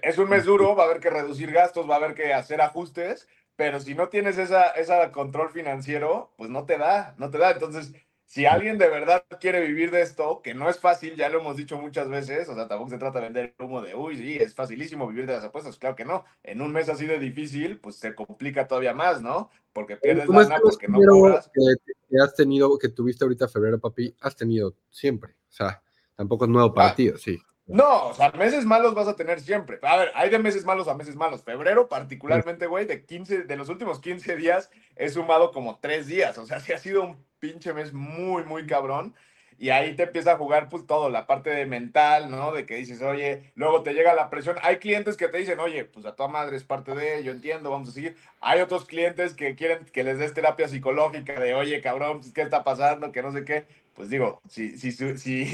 Es 0.01 0.18
un 0.18 0.30
mes 0.30 0.45
duro, 0.45 0.74
va 0.74 0.83
a 0.83 0.86
haber 0.86 1.01
que 1.01 1.10
reducir 1.10 1.51
gastos, 1.51 1.89
va 1.89 1.95
a 1.95 1.98
haber 1.98 2.16
que 2.16 2.33
hacer 2.33 2.62
ajustes, 2.62 3.27
pero 3.57 3.81
si 3.81 3.94
no 3.94 4.07
tienes 4.07 4.38
esa, 4.38 4.69
esa 4.69 5.12
control 5.12 5.50
financiero, 5.50 6.33
pues 6.38 6.50
no 6.50 6.66
te 6.66 6.77
da, 6.77 7.13
no 7.18 7.30
te 7.30 7.39
da. 7.39 7.51
Entonces, 7.51 7.94
si 8.25 8.45
alguien 8.45 8.77
de 8.77 8.89
verdad 8.89 9.24
quiere 9.39 9.62
vivir 9.62 9.92
de 9.92 10.01
esto, 10.01 10.42
que 10.42 10.54
no 10.54 10.69
es 10.69 10.80
fácil, 10.80 11.16
ya 11.16 11.30
lo 11.30 11.39
hemos 11.39 11.56
dicho 11.57 11.77
muchas 11.77 12.10
veces, 12.10 12.50
o 12.50 12.56
sea, 12.56 12.68
tampoco 12.68 12.89
se 12.89 12.98
trata 12.98 13.19
de 13.19 13.25
vender 13.25 13.56
humo 13.60 13.81
de, 13.81 13.95
uy, 13.95 14.18
sí, 14.18 14.36
es 14.38 14.54
facilísimo 14.56 15.07
vivir 15.07 15.27
de 15.27 15.33
las 15.33 15.44
apuestas, 15.44 15.77
claro 15.77 15.95
que 15.95 16.06
no. 16.06 16.25
En 16.44 16.62
un 16.62 16.72
mes 16.72 16.89
así 16.89 17.06
de 17.06 17.19
difícil, 17.19 17.80
pues 17.80 17.98
se 17.98 18.16
complica 18.16 18.68
todavía 18.68 18.94
más, 18.94 19.22
¿no? 19.22 19.51
Porque 19.74 19.98
pierdes 19.98 20.25
¿Cómo 20.25 20.42
es 20.42 20.50
lana 20.50 20.62
porque 20.63 20.88
no 20.88 21.00
cobras. 21.00 21.50
que, 21.54 21.94
que 22.10 22.18
has 22.22 22.33
tenido, 22.36 22.77
que 22.80 22.89
tuviste 22.89 23.24
ahorita 23.25 23.48
febrero, 23.48 23.80
papi, 23.80 24.16
has 24.22 24.36
tenido 24.36 24.75
siempre? 24.89 25.33
O 25.50 25.51
sea, 25.54 25.81
tampoco 26.16 26.45
es 26.45 26.51
nuevo 26.51 26.74
para 26.74 26.89
Ah. 26.89 26.95
ti, 26.95 27.10
¿o 27.10 27.18
sí. 27.18 27.38
No, 27.68 28.10
o 28.10 28.13
sea, 28.13 28.31
meses 28.33 28.63
malos 28.63 28.94
vas 28.94 29.07
a 29.07 29.16
tener 29.16 29.39
siempre. 29.39 29.80
A 29.81 29.98
ver, 29.98 30.12
hay 30.13 30.30
de 30.30 30.38
meses 30.38 30.66
malos 30.66 30.88
a 30.88 30.94
meses 30.94 31.16
malos. 31.16 31.44
Febrero, 31.44 31.89
particularmente, 31.89 32.68
güey, 32.68 32.86
de 32.86 33.06
15, 33.06 33.44
de 33.44 33.55
los 33.58 33.70
últimos 33.70 34.00
15 34.00 34.36
días, 34.36 34.70
he 34.96 35.10
sumado 35.10 35.51
como 35.51 35.79
3 35.79 36.05
días. 36.05 36.38
O 36.38 36.46
sea, 36.46 36.60
sí 36.60 36.74
ha 36.74 36.77
sido 36.77 37.03
un 37.03 37.25
pinche 37.46 37.74
mes 37.74 37.94
muy, 37.94 38.44
muy 38.44 38.66
cabrón. 38.66 39.14
Y 39.58 39.70
ahí 39.70 39.96
te 39.96 40.04
empieza 40.04 40.34
a 40.34 40.38
jugar, 40.38 40.68
pues, 40.68 40.86
todo, 40.86 41.10
la 41.10 41.25
parte 41.28 41.50
de 41.50 41.66
mental, 41.66 42.30
¿no? 42.30 42.52
De 42.52 42.66
que 42.66 42.75
dices, 42.75 43.02
oye, 43.02 43.54
luego 43.56 43.84
te 43.84 43.94
llega 43.94 44.14
la 44.14 44.30
presión. 44.30 44.58
Hay 44.62 44.78
clientes 44.78 45.16
que 45.16 45.30
te 45.30 45.38
dicen, 45.38 45.60
oye, 45.62 45.86
pues 45.86 46.06
a 46.06 46.14
tu 46.16 46.28
madre 46.28 46.58
es 46.58 46.66
parte 46.66 46.94
de, 46.94 47.24
yo 47.24 47.32
entiendo, 47.32 47.70
vamos 47.70 47.88
a 47.90 47.92
seguir. 47.94 48.18
Hay 48.42 48.60
otros 48.60 48.84
clientes 48.86 49.34
que 49.34 49.56
quieren 49.56 49.86
que 49.86 50.04
les 50.04 50.20
des 50.20 50.34
terapia 50.34 50.68
psicológica 50.68 51.40
de, 51.40 51.54
oye, 51.54 51.82
cabrón, 51.82 52.20
pues, 52.20 52.34
¿qué 52.34 52.42
está 52.42 52.66
pasando? 52.66 53.14
Que 53.14 53.22
no 53.22 53.32
sé 53.32 53.46
qué. 53.46 53.66
Pues 53.96 54.10
digo, 54.10 54.42
si, 54.50 54.78
si, 54.78 54.92
si, 55.18 55.46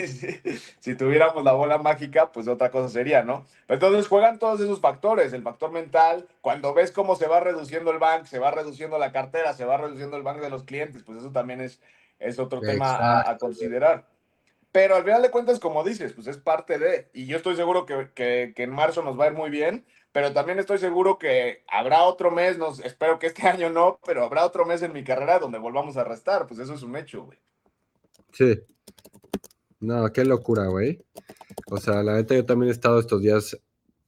si, 0.80 0.96
tuviéramos 0.96 1.44
la 1.44 1.54
bola 1.54 1.78
mágica, 1.78 2.32
pues 2.32 2.48
otra 2.48 2.72
cosa 2.72 2.90
sería, 2.90 3.24
¿no? 3.24 3.46
Entonces 3.68 4.08
juegan 4.08 4.40
todos 4.40 4.60
esos 4.60 4.82
factores, 4.82 5.32
el 5.34 5.44
factor 5.44 5.72
mental, 5.72 6.28
cuando 6.42 6.74
ves 6.74 6.92
cómo 6.92 7.16
se 7.16 7.28
va 7.28 7.40
reduciendo 7.40 7.92
el 7.92 8.00
bank, 8.00 8.26
se 8.26 8.40
va 8.40 8.50
reduciendo 8.50 8.98
la 8.98 9.12
cartera, 9.12 9.54
se 9.54 9.64
va 9.64 9.78
reduciendo 9.78 10.18
el 10.18 10.24
bank 10.24 10.40
de 10.40 10.50
los 10.50 10.64
clientes, 10.64 11.04
pues 11.04 11.20
eso 11.20 11.32
también 11.32 11.62
es, 11.62 11.80
es 12.18 12.40
otro 12.40 12.62
tema 12.62 12.96
a, 12.96 13.18
a 13.18 13.22
Exacto. 13.22 13.46
considerar. 13.46 14.08
Pero 14.72 14.96
al 14.96 15.04
final 15.04 15.22
de 15.22 15.30
cuentas, 15.30 15.60
como 15.60 15.84
dices, 15.84 16.14
pues 16.14 16.26
es 16.26 16.38
parte 16.38 16.80
de, 16.80 17.10
y 17.14 17.28
yo 17.28 17.38
estoy 17.38 17.56
seguro 17.56 17.86
que, 17.86 18.10
que, 18.16 18.54
que 18.56 18.64
en 18.64 18.72
marzo 18.72 19.04
nos 19.04 19.20
va 19.20 19.26
a 19.26 19.28
ir 19.28 19.34
muy 19.34 19.52
bien, 19.52 19.86
pero 20.12 20.34
también 20.34 20.58
estoy 20.58 20.80
seguro 20.80 21.20
que 21.20 21.64
habrá 21.68 22.04
otro 22.04 22.32
mes, 22.32 22.58
nos, 22.58 22.80
espero 22.80 23.20
que 23.20 23.28
este 23.28 23.48
año 23.48 23.70
no, 23.70 24.00
pero 24.04 24.24
habrá 24.24 24.46
otro 24.46 24.66
mes 24.66 24.82
en 24.82 24.94
mi 24.94 25.04
carrera 25.04 25.38
donde 25.38 25.60
volvamos 25.60 25.96
a 25.98 26.04
restar, 26.04 26.48
pues 26.48 26.60
eso 26.60 26.74
es 26.74 26.82
un 26.82 26.96
hecho, 26.96 27.26
güey. 27.26 27.38
Sí. 28.34 28.60
No, 29.80 30.12
qué 30.12 30.24
locura, 30.26 30.68
güey. 30.68 31.04
O 31.68 31.78
sea, 31.78 32.04
la 32.04 32.14
neta, 32.14 32.36
yo 32.36 32.46
también 32.46 32.70
he 32.70 32.74
estado 32.74 33.00
estos 33.00 33.22
días. 33.22 33.58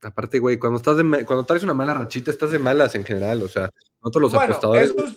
Aparte, 0.01 0.39
güey, 0.39 0.57
cuando 0.59 0.77
estás 0.77 0.97
de 0.97 1.03
cuando 1.25 1.45
traes 1.45 1.63
una 1.63 1.73
mala 1.73 1.93
rachita, 1.93 2.29
estás 2.29 2.51
de 2.51 2.59
malas 2.59 2.93
en 2.95 3.03
general. 3.05 3.41
O 3.41 3.47
sea, 3.47 3.69
nosotros 4.01 4.21
los 4.23 4.33
Bueno, 4.33 4.53
apostadores. 4.53 4.89
eso 4.91 5.05
es, 5.05 5.15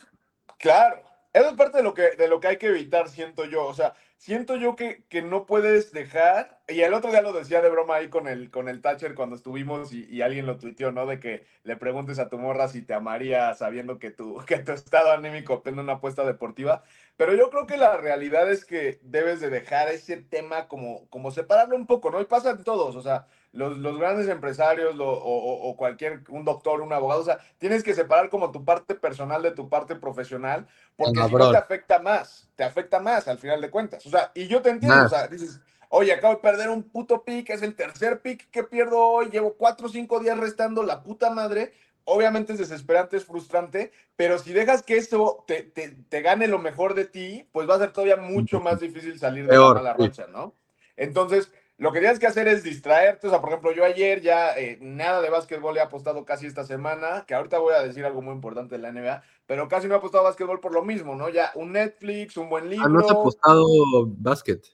claro, 0.58 1.02
eso 1.32 1.48
es 1.48 1.54
parte 1.54 1.78
de 1.78 1.82
lo 1.82 1.92
que, 1.92 2.10
de 2.16 2.28
lo 2.28 2.40
que 2.40 2.48
hay 2.48 2.56
que 2.56 2.68
evitar, 2.68 3.08
siento 3.08 3.44
yo. 3.44 3.66
O 3.66 3.74
sea, 3.74 3.94
siento 4.16 4.56
yo 4.56 4.76
que, 4.76 5.04
que 5.08 5.22
no 5.22 5.46
puedes 5.46 5.92
dejar, 5.92 6.60
y 6.68 6.80
el 6.80 6.94
otro 6.94 7.10
día 7.10 7.22
lo 7.22 7.32
decía 7.32 7.60
de 7.62 7.68
broma 7.68 7.96
ahí 7.96 8.08
con 8.08 8.28
el, 8.28 8.50
con 8.50 8.68
el 8.68 8.80
Thatcher 8.80 9.14
cuando 9.14 9.36
estuvimos 9.36 9.92
y, 9.92 10.04
y 10.06 10.22
alguien 10.22 10.46
lo 10.46 10.58
tuiteó, 10.58 10.90
¿no? 10.92 11.06
De 11.06 11.20
que 11.20 11.46
le 11.62 11.76
preguntes 11.76 12.18
a 12.18 12.28
tu 12.28 12.38
morra 12.38 12.68
si 12.68 12.82
te 12.82 12.94
amaría 12.94 13.54
sabiendo 13.54 13.98
que 13.98 14.10
tu, 14.10 14.38
que 14.46 14.58
tu 14.58 14.72
estado 14.72 15.12
anímico 15.12 15.60
tiene 15.62 15.80
una 15.80 15.94
apuesta 15.94 16.24
deportiva. 16.24 16.82
Pero 17.16 17.34
yo 17.34 17.50
creo 17.50 17.66
que 17.66 17.76
la 17.76 17.96
realidad 17.96 18.50
es 18.50 18.64
que 18.64 18.98
debes 19.02 19.40
de 19.40 19.50
dejar 19.50 19.88
ese 19.88 20.16
tema 20.18 20.68
como, 20.68 21.08
como 21.08 21.30
separarlo 21.30 21.76
un 21.76 21.86
poco, 21.86 22.10
¿no? 22.10 22.20
Y 22.20 22.26
pasa 22.26 22.50
en 22.50 22.64
todos, 22.64 22.96
o 22.96 23.02
sea, 23.02 23.26
los, 23.56 23.78
los 23.78 23.98
grandes 23.98 24.28
empresarios 24.28 24.94
lo- 24.94 25.10
o, 25.12 25.76
cualquier, 25.76 26.22
un 26.28 26.44
doctor, 26.44 26.80
un 26.80 26.92
abogado, 26.92 27.20
o 27.22 27.24
sea, 27.24 27.38
tienes 27.58 27.82
que 27.82 27.94
separar 27.94 28.28
como 28.30 28.52
tu 28.52 28.64
parte 28.64 28.94
personal 28.94 29.42
de 29.42 29.50
tu 29.52 29.68
parte 29.68 29.96
profesional, 29.96 30.66
porque 30.96 31.22
si 31.24 31.34
no 31.34 31.50
te 31.50 31.56
afecta 31.56 31.98
más, 31.98 32.48
te 32.54 32.64
afecta 32.64 33.00
más 33.00 33.28
al 33.28 33.38
final 33.38 33.60
de 33.60 33.70
cuentas. 33.70 34.04
O 34.06 34.10
sea, 34.10 34.30
y 34.34 34.46
yo 34.46 34.62
te 34.62 34.70
entiendo, 34.70 35.04
o 35.04 35.08
sea, 35.08 35.26
dices, 35.26 35.60
oye, 35.88 36.12
acabo 36.12 36.34
de 36.34 36.40
perder 36.40 36.68
un 36.70 36.82
puto 36.84 37.24
pick, 37.24 37.50
es 37.50 37.62
el 37.62 37.74
tercer 37.74 38.20
pick 38.20 38.50
que 38.50 38.64
pierdo 38.64 38.98
hoy, 38.98 39.30
llevo 39.30 39.54
cuatro 39.54 39.86
o 39.86 39.90
cinco 39.90 40.20
días 40.20 40.38
restando 40.38 40.82
la 40.82 41.02
puta 41.02 41.30
madre. 41.30 41.72
Obviamente 42.08 42.52
es 42.52 42.60
desesperante, 42.60 43.16
es 43.16 43.24
frustrante, 43.24 43.90
pero 44.14 44.38
si 44.38 44.52
dejas 44.52 44.84
que 44.84 44.96
eso 44.96 45.44
te, 45.46 45.64
te, 45.64 45.88
te 46.08 46.22
gane 46.22 46.46
lo 46.46 46.60
mejor 46.60 46.94
de 46.94 47.04
ti, 47.04 47.48
pues 47.50 47.68
va 47.68 47.74
a 47.74 47.78
ser 47.80 47.92
todavía 47.92 48.16
mucho 48.16 48.60
más 48.60 48.78
difícil 48.78 49.18
salir 49.18 49.42
de 49.44 49.50
Peor, 49.50 49.74
la 49.74 49.82
mala 49.82 49.94
racha, 49.94 50.26
¿no? 50.28 50.54
Entonces, 50.96 51.50
lo 51.78 51.92
que 51.92 52.00
tienes 52.00 52.18
que 52.18 52.26
hacer 52.26 52.48
es 52.48 52.62
distraerte. 52.62 53.26
O 53.26 53.30
sea, 53.30 53.40
por 53.40 53.50
ejemplo, 53.50 53.72
yo 53.72 53.84
ayer 53.84 54.20
ya 54.22 54.56
eh, 54.58 54.78
nada 54.80 55.20
de 55.20 55.30
básquetbol 55.30 55.76
he 55.76 55.80
apostado 55.80 56.24
casi 56.24 56.46
esta 56.46 56.64
semana, 56.64 57.24
que 57.26 57.34
ahorita 57.34 57.58
voy 57.58 57.74
a 57.74 57.82
decir 57.82 58.04
algo 58.04 58.22
muy 58.22 58.32
importante 58.34 58.76
de 58.76 58.82
la 58.82 58.88
NBA, 58.92 59.22
pero 59.46 59.68
casi 59.68 59.86
no 59.86 59.94
he 59.94 59.98
apostado 59.98 60.24
a 60.24 60.28
básquetbol 60.30 60.60
por 60.60 60.72
lo 60.72 60.82
mismo, 60.82 61.14
¿no? 61.14 61.28
Ya 61.28 61.52
un 61.54 61.72
Netflix, 61.72 62.36
un 62.36 62.48
buen 62.48 62.70
libro. 62.70 62.86
Ah, 62.86 62.88
no 62.88 63.00
has 63.00 63.10
apostado 63.10 63.64
básquet. 64.06 64.64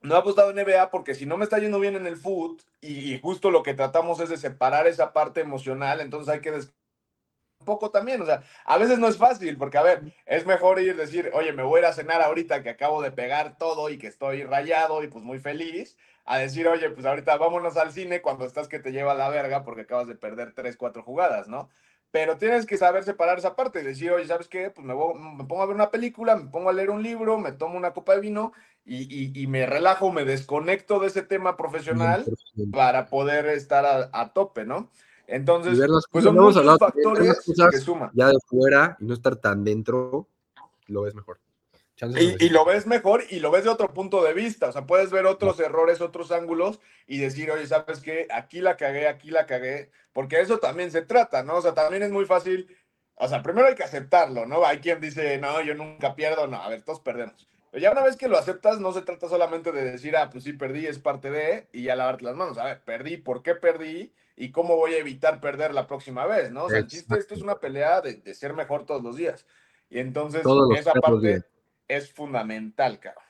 No 0.00 0.14
he 0.14 0.18
apostado 0.18 0.50
en 0.50 0.58
NBA 0.58 0.90
porque 0.90 1.16
si 1.16 1.26
no 1.26 1.36
me 1.36 1.44
está 1.44 1.58
yendo 1.58 1.80
bien 1.80 1.96
en 1.96 2.06
el 2.06 2.16
foot 2.16 2.62
y, 2.80 3.12
y 3.14 3.20
justo 3.20 3.50
lo 3.50 3.64
que 3.64 3.74
tratamos 3.74 4.20
es 4.20 4.28
de 4.28 4.36
separar 4.36 4.86
esa 4.86 5.12
parte 5.12 5.40
emocional, 5.40 6.00
entonces 6.00 6.32
hay 6.32 6.40
que 6.40 6.52
des- 6.52 6.72
un 7.68 7.74
poco 7.74 7.90
también, 7.90 8.22
o 8.22 8.26
sea, 8.26 8.42
a 8.64 8.78
veces 8.78 8.98
no 8.98 9.08
es 9.08 9.16
fácil 9.18 9.56
porque 9.58 9.78
a 9.78 9.82
ver, 9.82 10.02
es 10.26 10.46
mejor 10.46 10.80
ir 10.80 10.96
decir, 10.96 11.30
oye, 11.34 11.52
me 11.52 11.62
voy 11.62 11.78
a 11.78 11.80
ir 11.80 11.86
a 11.86 11.92
cenar 11.92 12.22
ahorita 12.22 12.62
que 12.62 12.70
acabo 12.70 13.02
de 13.02 13.10
pegar 13.12 13.58
todo 13.58 13.90
y 13.90 13.98
que 13.98 14.06
estoy 14.06 14.42
rayado 14.44 15.02
y 15.02 15.08
pues 15.08 15.22
muy 15.24 15.38
feliz, 15.38 15.96
a 16.24 16.38
decir, 16.38 16.66
oye, 16.68 16.90
pues 16.90 17.04
ahorita 17.06 17.36
vámonos 17.36 17.76
al 17.76 17.92
cine 17.92 18.22
cuando 18.22 18.44
estás 18.46 18.68
que 18.68 18.78
te 18.78 18.92
lleva 18.92 19.14
la 19.14 19.28
verga 19.28 19.64
porque 19.64 19.82
acabas 19.82 20.08
de 20.08 20.14
perder 20.16 20.52
tres, 20.54 20.76
cuatro 20.76 21.02
jugadas, 21.02 21.48
¿no? 21.48 21.68
Pero 22.10 22.38
tienes 22.38 22.64
que 22.64 22.78
saber 22.78 23.04
separar 23.04 23.38
esa 23.38 23.54
parte 23.54 23.80
y 23.80 23.84
decir, 23.84 24.10
oye, 24.10 24.26
¿sabes 24.26 24.48
qué? 24.48 24.70
Pues 24.70 24.86
me, 24.86 24.94
voy- 24.94 25.18
me 25.18 25.44
pongo 25.44 25.62
a 25.62 25.66
ver 25.66 25.74
una 25.74 25.90
película, 25.90 26.36
me 26.36 26.50
pongo 26.50 26.70
a 26.70 26.72
leer 26.72 26.88
un 26.90 27.02
libro, 27.02 27.38
me 27.38 27.52
tomo 27.52 27.76
una 27.76 27.92
copa 27.92 28.14
de 28.14 28.20
vino 28.20 28.52
y, 28.84 29.02
y- 29.14 29.42
y 29.42 29.46
me 29.46 29.66
relajo, 29.66 30.10
me 30.10 30.24
desconecto 30.24 31.00
de 31.00 31.08
ese 31.08 31.22
tema 31.22 31.56
profesional 31.58 32.24
100%. 32.24 32.70
para 32.76 33.06
poder 33.10 33.46
estar 33.46 33.84
a, 33.84 34.08
a 34.12 34.32
tope, 34.32 34.64
¿no? 34.64 34.90
Entonces, 35.28 35.76
las 35.76 36.04
pues 36.10 36.24
son 36.24 36.34
muchos 36.34 36.56
hablado 36.56 36.78
factores 36.78 37.40
cosas 37.44 37.70
que 37.70 37.78
suman. 37.78 38.10
ya 38.14 38.28
de 38.28 38.38
fuera 38.46 38.96
y 38.98 39.04
no 39.04 39.12
estar 39.12 39.36
tan 39.36 39.62
dentro, 39.62 40.26
lo 40.86 41.02
ves 41.02 41.14
mejor. 41.14 41.38
Y 42.18 42.48
lo 42.48 42.64
ves 42.64 42.86
mejor 42.86 43.24
y 43.28 43.40
lo 43.40 43.50
ves 43.50 43.64
de 43.64 43.70
otro 43.70 43.92
punto 43.92 44.22
de 44.22 44.32
vista, 44.32 44.68
o 44.68 44.72
sea, 44.72 44.86
puedes 44.86 45.10
ver 45.10 45.26
otros 45.26 45.58
errores, 45.60 46.00
otros 46.00 46.30
ángulos 46.30 46.80
y 47.06 47.18
decir, 47.18 47.50
oye, 47.50 47.66
¿sabes 47.66 48.00
qué? 48.00 48.26
Aquí 48.30 48.60
la 48.60 48.76
cagué, 48.76 49.08
aquí 49.08 49.30
la 49.30 49.46
cagué, 49.46 49.90
porque 50.12 50.40
eso 50.40 50.58
también 50.58 50.90
se 50.92 51.02
trata, 51.02 51.42
¿no? 51.42 51.56
O 51.56 51.62
sea, 51.62 51.74
también 51.74 52.04
es 52.04 52.10
muy 52.10 52.24
fácil, 52.24 52.68
o 53.16 53.26
sea, 53.28 53.42
primero 53.42 53.66
hay 53.66 53.74
que 53.74 53.82
aceptarlo, 53.82 54.46
¿no? 54.46 54.64
Hay 54.64 54.78
quien 54.78 55.00
dice, 55.00 55.38
no, 55.38 55.60
yo 55.60 55.74
nunca 55.74 56.14
pierdo, 56.14 56.46
no, 56.46 56.62
a 56.62 56.68
ver, 56.68 56.82
todos 56.82 57.00
perdemos. 57.00 57.48
Pero 57.70 57.82
ya 57.82 57.92
una 57.92 58.02
vez 58.02 58.16
que 58.16 58.28
lo 58.28 58.38
aceptas, 58.38 58.80
no 58.80 58.92
se 58.92 59.02
trata 59.02 59.28
solamente 59.28 59.72
de 59.72 59.84
decir, 59.84 60.16
ah, 60.16 60.30
pues 60.30 60.44
sí, 60.44 60.52
perdí, 60.54 60.86
es 60.86 60.98
parte 60.98 61.30
de, 61.30 61.68
y 61.72 61.84
ya 61.84 61.96
lavarte 61.96 62.24
las 62.24 62.36
manos. 62.36 62.58
A 62.58 62.64
ver, 62.64 62.82
perdí, 62.84 63.18
¿por 63.18 63.42
qué 63.42 63.54
perdí? 63.54 64.12
¿Y 64.36 64.52
cómo 64.52 64.76
voy 64.76 64.94
a 64.94 64.98
evitar 64.98 65.40
perder 65.40 65.74
la 65.74 65.86
próxima 65.86 66.26
vez, 66.26 66.50
no? 66.50 66.64
O 66.64 66.70
sea, 66.70 66.78
el 66.78 66.86
chiste, 66.86 67.18
esto 67.18 67.34
es 67.34 67.42
una 67.42 67.58
pelea 67.58 68.00
de, 68.00 68.14
de 68.14 68.34
ser 68.34 68.54
mejor 68.54 68.86
todos 68.86 69.02
los 69.02 69.16
días. 69.16 69.46
Y 69.90 69.98
entonces, 69.98 70.42
esa 70.76 70.92
parte 70.92 71.26
días. 71.26 71.46
es 71.88 72.12
fundamental, 72.12 73.00
cabrón. 73.00 73.24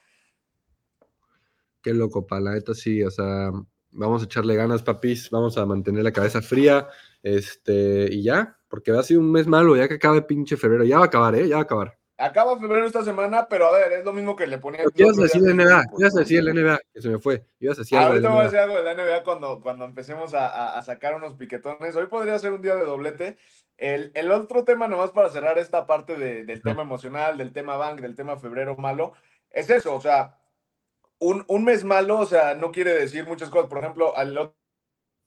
Qué 1.83 1.95
loco, 1.95 2.27
pa, 2.27 2.41
la 2.41 2.53
neta 2.53 2.75
sí, 2.75 3.03
o 3.03 3.11
sea, 3.11 3.51
vamos 3.91 4.23
a 4.23 4.25
echarle 4.27 4.57
ganas, 4.57 4.83
papis, 4.83 5.31
vamos 5.31 5.57
a 5.57 5.65
mantener 5.65 6.05
la 6.05 6.13
cabeza 6.13 6.43
fría, 6.43 6.89
este, 7.23 8.09
y 8.13 8.23
ya, 8.23 8.59
porque 8.69 8.91
ha 8.91 9.03
sido 9.03 9.21
un 9.21 9.33
mes 9.33 9.47
malo, 9.47 9.77
ya 9.77 9.89
que 9.89 9.95
acabe 9.95 10.23
pinche 10.23 10.57
febrero, 10.57 10.85
ya 10.85 10.99
va 10.99 11.05
a 11.05 11.07
acabar, 11.07 11.35
¿eh? 11.37 11.49
Ya 11.49 11.57
va 11.57 11.63
a 11.63 11.65
acabar. 11.65 11.99
Acaba 12.21 12.59
febrero 12.59 12.85
esta 12.87 13.05
semana, 13.05 13.47
pero 13.49 13.67
a 13.69 13.73
ver, 13.79 13.93
es 13.93 14.05
lo 14.05 14.13
mismo 14.13 14.35
que 14.35 14.47
le 14.49 14.59
ponía. 14.59 14.79
Pero 14.79 14.89
el 14.89 14.95
¿Qué 14.95 15.03
ibas 15.05 15.19
a 15.19 15.23
decir 15.23 15.43
el 15.49 15.55
NBA? 15.57 15.81
grupo, 15.83 15.97
¿Qué 15.97 16.03
ibas 16.03 16.17
a 16.17 16.19
decir 16.19 16.43
de 16.45 16.53
la 16.53 16.61
NBA? 16.61 16.81
Que 16.93 17.01
se 17.03 17.09
me 17.11 17.19
fue. 17.21 17.45
Ibas 17.61 17.79
a 17.79 17.81
decir 17.83 17.99
algo 17.99 18.09
Ahorita 18.11 18.29
la 18.29 18.35
voy 18.35 18.41
a 18.41 18.45
decir 18.45 18.59
algo 18.59 18.77
de 18.77 18.83
la 18.83 18.95
NBA 18.95 19.23
cuando, 19.25 19.61
cuando 19.61 19.85
empecemos 19.85 20.35
a, 20.35 20.49
a- 20.49 20.79
a 20.79 20.83
sacar 20.83 21.15
unos 21.15 21.35
piquetones. 21.35 21.95
Hoy 21.95 22.07
podría 22.07 22.39
ser 22.41 22.53
un 22.53 22.61
día 22.63 22.75
de 22.75 22.85
doblete. 22.85 23.39
El, 23.77 24.11
el 24.15 24.33
otro 24.33 24.65
tema, 24.65 24.89
nomás 24.89 25.13
para 25.13 25.29
cerrar 25.31 25.59
esta 25.59 25.87
parte 25.87 26.17
de- 26.17 26.45
del 26.45 26.61
tema 26.61 26.83
emocional, 26.83 27.39
del 27.39 27.53
tema 27.53 27.77
bank, 27.77 28.01
del 28.01 28.17
tema 28.17 28.37
febrero 28.37 28.75
malo, 28.77 29.13
es 29.51 29.71
eso, 29.71 29.95
o 29.95 30.01
sea, 30.01 30.37
un, 31.21 31.45
un 31.47 31.65
mes 31.65 31.85
malo, 31.85 32.19
o 32.19 32.27
sea, 32.27 32.55
no 32.55 32.73
quiere 32.73 32.93
decir 32.95 33.27
muchas 33.29 33.49
cosas. 33.51 33.69
Por 33.69 33.79
ejemplo, 33.79 34.17
al 34.17 34.37
otro 34.37 34.58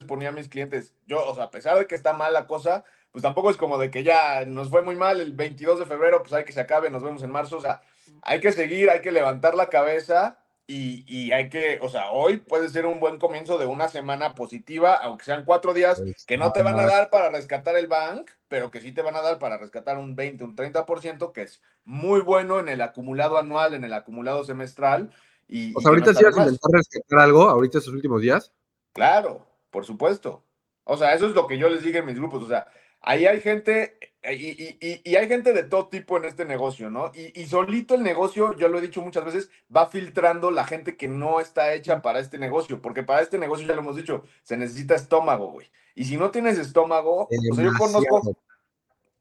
ponía 0.06 0.30
a 0.30 0.34
mis 0.34 0.50
clientes, 0.50 0.94
yo, 1.08 1.26
o 1.26 1.36
sea, 1.36 1.46
a 1.46 1.52
pesar 1.52 1.78
de 1.78 1.88
que 1.88 1.96
está 1.96 2.14
mal 2.14 2.34
la 2.34 2.48
cosa, 2.48 2.84
pues 3.12 3.22
tampoco 3.22 3.50
es 3.50 3.58
como 3.58 3.78
de 3.78 3.92
que 3.92 4.04
ya 4.04 4.46
nos 4.46 4.70
fue 4.70 4.82
muy 4.82 4.96
mal 4.96 5.20
el 5.20 5.34
22 5.34 5.80
de 5.80 5.86
febrero, 5.86 6.22
pues 6.22 6.34
hay 6.34 6.46
que 6.46 6.54
se 6.54 6.62
acabe, 6.62 6.90
nos 6.90 7.04
vemos 7.04 7.24
en 7.24 7.32
marzo, 7.32 7.58
o 7.58 7.62
sea, 7.62 7.82
hay 8.22 8.40
que 8.40 8.52
seguir, 8.52 8.90
hay 8.90 9.02
que 9.02 9.12
levantar 9.12 9.56
la 9.56 9.68
cabeza 9.68 10.38
y, 10.68 11.04
y 11.08 11.34
hay 11.34 11.50
que, 11.50 11.80
o 11.82 11.90
sea, 11.90 12.12
hoy 12.12 12.38
puede 12.38 12.70
ser 12.70 12.86
un 12.86 13.02
buen 13.02 13.18
comienzo 13.18 13.58
de 13.58 13.66
una 13.66 13.90
semana 13.90 14.36
positiva, 14.36 14.94
aunque 14.94 15.26
sean 15.26 15.44
cuatro 15.44 15.74
días 15.74 16.02
que 16.26 16.38
no 16.38 16.54
te 16.54 16.64
van 16.64 16.80
a 16.80 16.86
dar 16.86 17.10
para 17.10 17.30
rescatar 17.30 17.76
el 17.76 17.88
bank, 17.88 18.32
pero 18.48 18.72
que 18.72 18.80
sí 18.80 18.94
te 18.94 19.02
van 19.02 19.16
a 19.16 19.22
dar 19.22 19.38
para 19.38 19.58
rescatar 19.58 19.98
un 19.98 20.16
20, 20.16 20.44
un 20.46 20.56
30%, 20.56 21.34
que 21.34 21.42
es 21.42 21.62
muy 21.84 22.22
bueno 22.22 22.60
en 22.60 22.70
el 22.70 22.82
acumulado 22.82 23.38
anual, 23.38 23.74
en 23.74 23.84
el 23.84 23.94
acumulado 23.94 24.46
semestral. 24.46 25.12
Y, 25.50 25.76
O 25.76 25.82
sea, 25.82 25.90
no 25.90 25.90
ahorita 25.90 26.12
está 26.12 26.20
sí 26.20 26.26
vas 26.26 26.38
a 26.38 26.42
intentar 26.44 26.72
rescatar 26.72 27.20
algo, 27.20 27.50
ahorita 27.50 27.80
estos 27.80 27.94
últimos 27.94 28.22
días. 28.22 28.54
Claro, 28.94 29.46
por 29.72 29.86
supuesto. 29.86 30.44
O 30.84 30.98
sea, 30.98 31.14
eso 31.14 31.26
es 31.28 31.34
lo 31.34 31.48
que 31.48 31.58
yo 31.58 31.70
les 31.70 31.84
digo 31.84 31.98
en 32.00 32.06
mis 32.06 32.16
grupos. 32.18 32.44
O 32.44 32.48
sea, 32.48 32.68
ahí 33.02 33.26
hay 33.26 33.40
gente, 33.42 33.98
eh, 34.22 34.36
y, 34.36 34.78
y- 34.86 35.02
y- 35.04 35.16
hay 35.16 35.28
gente 35.28 35.54
de 35.54 35.64
todo 35.64 35.88
tipo 35.88 36.18
en 36.18 36.26
este 36.26 36.46
negocio, 36.46 36.90
¿no? 36.90 37.12
Y, 37.16 37.40
y 37.42 37.48
solito 37.48 37.96
el 37.96 38.04
negocio, 38.04 38.56
yo 38.58 38.68
lo 38.68 38.78
he 38.78 38.82
dicho 38.82 39.02
muchas 39.02 39.26
veces, 39.26 39.50
va 39.76 39.88
filtrando 39.88 40.52
la 40.52 40.66
gente 40.66 40.96
que 40.98 41.08
no 41.08 41.40
está 41.40 41.74
hecha 41.74 42.02
para 42.02 42.20
este 42.20 42.38
negocio, 42.38 42.82
porque 42.82 43.04
para 43.04 43.22
este 43.22 43.38
negocio, 43.40 43.66
ya 43.68 43.74
lo 43.76 43.82
hemos 43.82 43.96
dicho, 43.96 44.24
se 44.44 44.58
necesita 44.58 44.96
estómago, 44.96 45.48
güey. 45.52 45.72
Y 45.96 46.06
si 46.06 46.18
no 46.18 46.30
tienes 46.32 46.58
estómago, 46.58 47.28
o 47.52 47.56
sea, 47.56 47.64
yo 47.66 47.72
conozco 47.78 48.36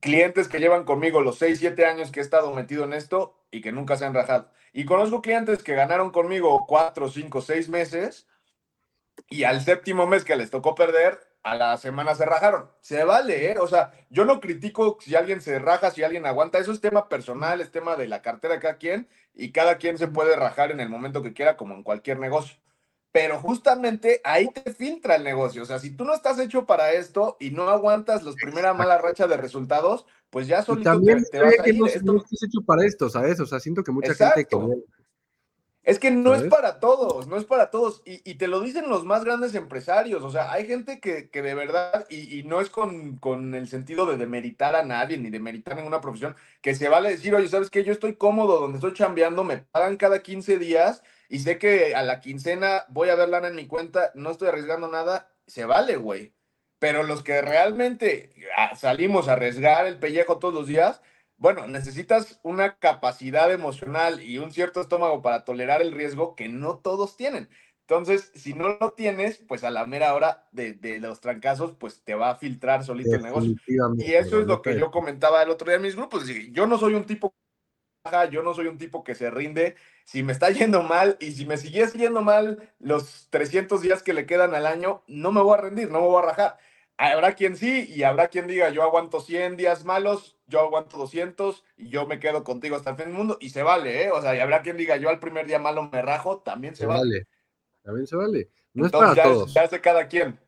clientes 0.01 0.49
que 0.49 0.59
llevan 0.61 0.85
conmigo 0.85 1.21
los 1.21 1.39
6, 1.39 1.59
7 1.59 1.85
años 1.85 2.11
que 2.11 2.21
he 2.21 2.23
estado 2.23 2.53
metido 2.55 2.85
en 2.85 2.93
esto 2.95 3.35
y 3.51 3.61
que 3.61 3.73
nunca 3.73 3.97
se 3.97 4.07
han 4.07 4.15
rajado. 4.15 4.51
Y 4.73 4.85
conozco 4.85 5.21
clientes 5.21 5.63
que 5.63 5.75
ganaron 5.75 6.11
conmigo 6.11 6.65
4, 6.67 7.09
5, 7.09 7.41
6 7.43 7.69
meses 7.69 8.27
y 9.29 9.45
al 9.45 9.61
séptimo 9.63 10.07
mes 10.07 10.25
que 10.25 10.37
les 10.37 10.51
tocó 10.51 10.75
perder, 10.75 11.21
a 11.43 11.55
la 11.55 11.77
semana 11.79 12.15
se 12.15 12.27
rajaron. 12.27 12.71
Se 12.81 13.03
vale, 13.05 13.51
¿eh? 13.53 13.59
O 13.61 13.67
sea, 13.67 13.93
yo 14.11 14.25
no 14.25 14.41
critico 14.41 14.99
si 15.01 15.15
alguien 15.17 15.41
se 15.41 15.59
raja, 15.59 15.91
si 15.91 16.03
alguien 16.03 16.27
aguanta. 16.27 16.59
Eso 16.59 16.73
es 16.73 16.81
tema 16.81 17.09
personal, 17.09 17.61
es 17.61 17.71
tema 17.71 17.97
de 17.97 18.09
la 18.09 18.21
cartera 18.23 18.55
de 18.55 18.61
cada 18.61 18.77
quien 18.77 19.09
y 19.35 19.51
cada 19.53 19.79
quien 19.79 19.97
se 19.97 20.09
puede 20.09 20.37
rajar 20.37 20.71
en 20.71 20.81
el 20.81 20.91
momento 20.91 21.23
que 21.23 21.33
quiera, 21.33 21.57
como 21.57 21.75
en 21.75 21.83
cualquier 21.83 22.19
negocio. 22.19 22.57
Pero 23.13 23.39
justamente 23.41 24.21
ahí 24.23 24.49
te 24.49 24.73
filtra 24.73 25.17
el 25.17 25.25
negocio. 25.25 25.63
O 25.63 25.67
sea, 25.67 25.79
si 25.79 25.97
tú 25.97 26.05
no 26.05 26.15
estás 26.15 26.39
hecho 26.39 26.67
para 26.67 26.93
esto 26.93 27.37
y 27.41 27.51
no 27.51 27.69
aguantas 27.71 28.23
la 28.23 28.33
primera 28.33 28.73
mala 28.75 28.99
racha 28.99 29.27
de 29.27 29.37
resultados, 29.37 30.07
pues 30.29 30.47
ya 30.47 30.61
Y 30.61 30.65
solito 30.65 30.91
también 30.93 31.25
te, 31.25 31.31
te 31.31 31.41
vas 31.43 31.59
a 31.59 31.63
que 31.65 31.71
ir. 31.71 31.79
no, 31.81 31.87
Esto- 31.87 32.01
no 32.13 32.19
estás 32.19 32.43
hecho 32.45 32.61
para 32.65 32.85
esto, 32.85 33.09
¿sabes? 33.09 33.41
O 33.41 33.47
sea, 33.47 33.59
siento 33.59 33.83
que 33.83 33.91
mucha 33.93 34.15
gente 34.15 34.45
que 34.45 34.57
Es 35.83 35.99
que 35.99 36.11
no 36.11 36.35
es 36.35 36.43
para 36.45 36.79
todos, 36.79 37.27
no 37.27 37.39
es 37.39 37.45
para 37.45 37.71
todos. 37.71 38.03
Y, 38.05 38.29
y 38.31 38.35
te 38.35 38.49
lo 38.49 38.61
dicen 38.61 38.89
los 38.89 39.05
más 39.05 39.25
grandes 39.25 39.55
empresarios. 39.55 40.23
O 40.23 40.31
sea, 40.31 40.53
hay 40.53 40.67
gente 40.67 41.01
que, 41.01 41.31
que 41.31 41.41
de 41.41 41.55
verdad, 41.55 42.07
y, 42.11 42.39
y 42.39 42.43
no 42.43 42.61
es 42.61 42.69
con, 42.69 43.17
con 43.17 43.55
el 43.55 43.67
sentido 43.67 44.05
de 44.05 44.19
demeritar 44.19 44.77
a 44.77 44.85
nadie 44.85 45.17
ni 45.17 45.31
demeritar 45.31 45.77
ninguna 45.77 46.01
profesión, 46.01 46.37
que 46.61 46.75
se 46.75 46.89
vale 46.89 47.11
decir, 47.11 47.35
oye, 47.35 47.49
¿sabes 47.49 47.71
qué? 47.71 47.83
Yo 47.83 47.93
estoy 47.93 48.17
cómodo 48.17 48.61
donde 48.61 48.77
estoy 48.77 48.93
chambeando, 48.93 49.43
me 49.43 49.59
pagan 49.59 49.97
cada 49.97 50.23
15 50.23 50.59
días 50.59 51.03
y 51.31 51.39
sé 51.39 51.59
que 51.59 51.95
a 51.95 52.03
la 52.03 52.21
quincena 52.21 52.85
voy 52.89 53.09
a 53.09 53.15
ver 53.15 53.29
lana 53.29 53.49
en 53.49 53.57
mi 53.57 53.67
cuenta, 53.67 54.11
no 54.15 54.33
estoy 54.33 54.49
arriesgando 54.49 54.89
nada, 54.89 55.31
se 55.47 55.65
vale, 55.65 55.97
güey. 55.97 56.35
Pero 56.79 57.05
los 57.05 57.23
que 57.23 57.41
realmente 57.41 58.31
ah, 58.57 58.75
salimos 58.75 59.29
a 59.29 59.33
arriesgar 59.35 59.87
el 59.87 59.99
pellejo 59.99 60.39
todos 60.39 60.53
los 60.53 60.67
días, 60.67 61.01
bueno, 61.41 61.67
necesitas 61.67 62.39
una 62.43 62.79
capacidad 62.79 63.51
emocional 63.51 64.23
y 64.23 64.37
un 64.37 64.53
cierto 64.53 64.83
estómago 64.83 65.23
para 65.23 65.45
tolerar 65.47 65.81
el 65.81 65.93
riesgo 65.93 66.37
que 66.37 66.49
no 66.49 66.79
todos 66.79 67.17
tienen. 67.17 67.49
Entonces, 67.81 68.31
si 68.35 68.53
no 68.53 68.77
lo 68.79 68.93
tienes, 68.93 69.39
pues 69.49 69.65
a 69.65 69.71
la 69.71 69.87
mera 69.87 70.15
hora 70.15 70.47
de, 70.53 70.75
de 70.75 71.01
los 71.01 71.23
trancazos, 71.23 71.73
pues 71.73 72.05
te 72.05 72.15
va 72.15 72.31
a 72.31 72.37
filtrar 72.37 72.85
solito 72.85 73.17
el 73.17 73.23
negocio. 73.23 73.55
Y 73.97 74.13
eso 74.13 74.41
es 74.41 74.47
lo 74.47 74.61
que 74.61 74.79
yo 74.79 74.91
comentaba 74.91 75.43
el 75.43 75.49
otro 75.49 75.67
día 75.67 75.77
en 75.77 75.83
mis 75.83 75.97
grupos. 75.97 76.29
Yo 76.53 76.67
no 76.67 76.79
soy 76.79 76.93
un 76.93 77.07
tipo 77.07 77.35
yo 78.31 78.43
no 78.43 78.55
soy 78.55 78.67
un 78.67 78.79
tipo 78.79 79.05
que 79.05 79.15
se 79.15 79.31
rinde. 79.31 79.77
Si 80.05 80.23
me 80.23 80.33
está 80.33 80.51
yendo 80.51 80.83
mal 80.83 81.17
y 81.21 81.33
si 81.33 81.47
me 81.47 81.57
siguiese 81.57 81.99
yendo 81.99 82.23
mal 82.23 82.71
los 82.79 83.29
300 83.31 83.83
días 83.83 84.03
que 84.03 84.13
le 84.13 84.27
quedan 84.27 84.55
al 84.55 84.67
año, 84.67 85.03
no 85.07 85.33
me 85.33 85.41
voy 85.43 85.55
a 85.55 85.63
rendir, 85.63 85.91
no 85.91 86.01
me 86.01 86.07
voy 86.07 86.23
a 86.23 86.27
rajar. 86.27 86.59
Habrá 87.03 87.35
quien 87.35 87.57
sí 87.57 87.87
y 87.89 88.03
habrá 88.03 88.29
quien 88.29 88.47
diga, 88.47 88.69
yo 88.69 88.83
aguanto 88.83 89.21
100 89.21 89.57
días 89.57 89.87
malos, 89.87 90.37
yo 90.47 90.61
aguanto 90.61 90.99
200 90.99 91.65
y 91.79 91.89
yo 91.89 92.07
me 92.07 92.19
quedo 92.21 92.45
contigo 92.45 92.77
hasta 92.77 92.91
el 92.91 92.97
fin 92.97 93.07
del 93.07 93.15
mundo 93.15 93.39
y 93.41 93.49
se 93.51 93.63
vale, 93.63 94.05
¿eh? 94.05 94.11
O 94.11 94.21
sea, 94.21 94.37
y 94.37 94.41
habrá 94.41 94.61
quien 94.61 94.77
diga, 94.77 94.99
yo 94.99 95.09
al 95.09 95.19
primer 95.19 95.47
día 95.47 95.59
malo 95.59 95.89
me 95.91 96.03
rajo, 96.03 96.41
también 96.41 96.77
se, 96.77 96.85
vale. 96.85 97.27
También 97.83 98.07
se 98.07 98.17
vale. 98.17 98.51
No 98.75 98.85
es 98.85 98.93
Entonces, 98.93 99.15
para 99.15 99.15
ya, 99.17 99.23
todos. 99.35 99.55
ya 99.55 99.65
es 99.65 99.71
de 99.71 99.81
cada 99.81 100.07
quien. 100.09 100.39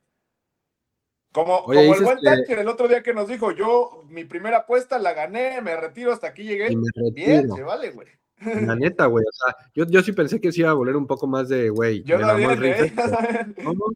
Como, 1.33 1.57
Oye, 1.61 1.81
como 1.87 1.95
el 1.95 2.05
buen 2.05 2.19
que- 2.19 2.25
Thatcher 2.27 2.59
el 2.59 2.69
otro 2.69 2.87
día 2.87 3.03
que 3.03 3.15
nos 3.15 3.29
dijo, 3.29 3.53
yo 3.53 4.05
mi 4.11 4.25
primera 4.25 4.59
apuesta 4.59 4.99
la 4.99 5.15
gané, 5.15 5.63
me 5.63 5.75
retiro 5.77 6.13
hasta 6.13 6.27
aquí 6.27 6.43
llegué. 6.45 6.71
Y 6.71 6.77
me 6.77 6.91
Bien, 7.13 7.51
se 7.51 7.63
vale, 7.63 7.91
güey. 7.93 8.09
La 8.45 8.77
neta, 8.77 9.07
güey. 9.07 9.25
O 9.25 9.33
sea, 9.33 9.57
yo, 9.75 9.87
yo 9.87 10.03
sí 10.03 10.13
pensé 10.13 10.39
que 10.39 10.53
se 10.53 10.61
iba 10.61 10.71
a 10.71 10.75
volver 10.75 10.97
un 10.97 11.07
poco 11.07 11.27
más 11.27 11.49
de, 11.49 11.71
güey. 11.71 12.03
Yo 12.03 12.19
también, 12.21 12.51
rifle, 12.61 12.87
¿eh? 12.89 12.93
No, 13.65 13.73
no. 13.73 13.87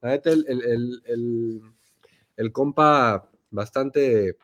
La 0.00 0.10
neta, 0.10 0.30
el, 0.30 0.44
el, 0.48 0.62
el, 0.64 1.02
el, 1.06 1.62
el 2.36 2.52
compa 2.52 3.30
bastante, 3.50 4.36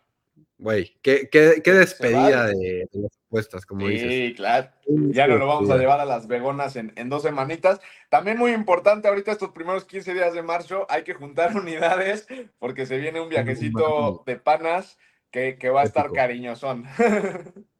güey, 0.58 0.96
qué, 1.02 1.28
qué, 1.30 1.60
qué 1.64 1.72
despedida 1.72 2.44
vale. 2.44 2.56
de, 2.56 2.88
de 2.92 3.00
las 3.00 3.18
apuestas, 3.26 3.66
como 3.66 3.88
dices. 3.88 4.08
Sí, 4.08 4.34
claro. 4.36 4.70
Ya 4.86 5.26
no 5.26 5.36
lo 5.36 5.46
vamos 5.46 5.70
a 5.70 5.76
llevar 5.76 6.00
a 6.00 6.04
las 6.04 6.26
Vegonas 6.26 6.76
en, 6.76 6.92
en 6.96 7.08
dos 7.08 7.22
semanitas. 7.22 7.80
También 8.08 8.38
muy 8.38 8.52
importante 8.52 9.08
ahorita 9.08 9.32
estos 9.32 9.50
primeros 9.50 9.84
15 9.84 10.14
días 10.14 10.34
de 10.34 10.42
marzo, 10.42 10.86
hay 10.88 11.02
que 11.04 11.14
juntar 11.14 11.56
unidades 11.56 12.26
porque 12.58 12.86
se 12.86 12.98
viene 12.98 13.20
un 13.20 13.28
viajecito 13.28 14.22
de 14.26 14.36
panas 14.36 14.98
que, 15.30 15.58
que 15.58 15.70
va 15.70 15.82
a 15.82 15.84
estar 15.84 16.10
cariñosón. 16.12 16.84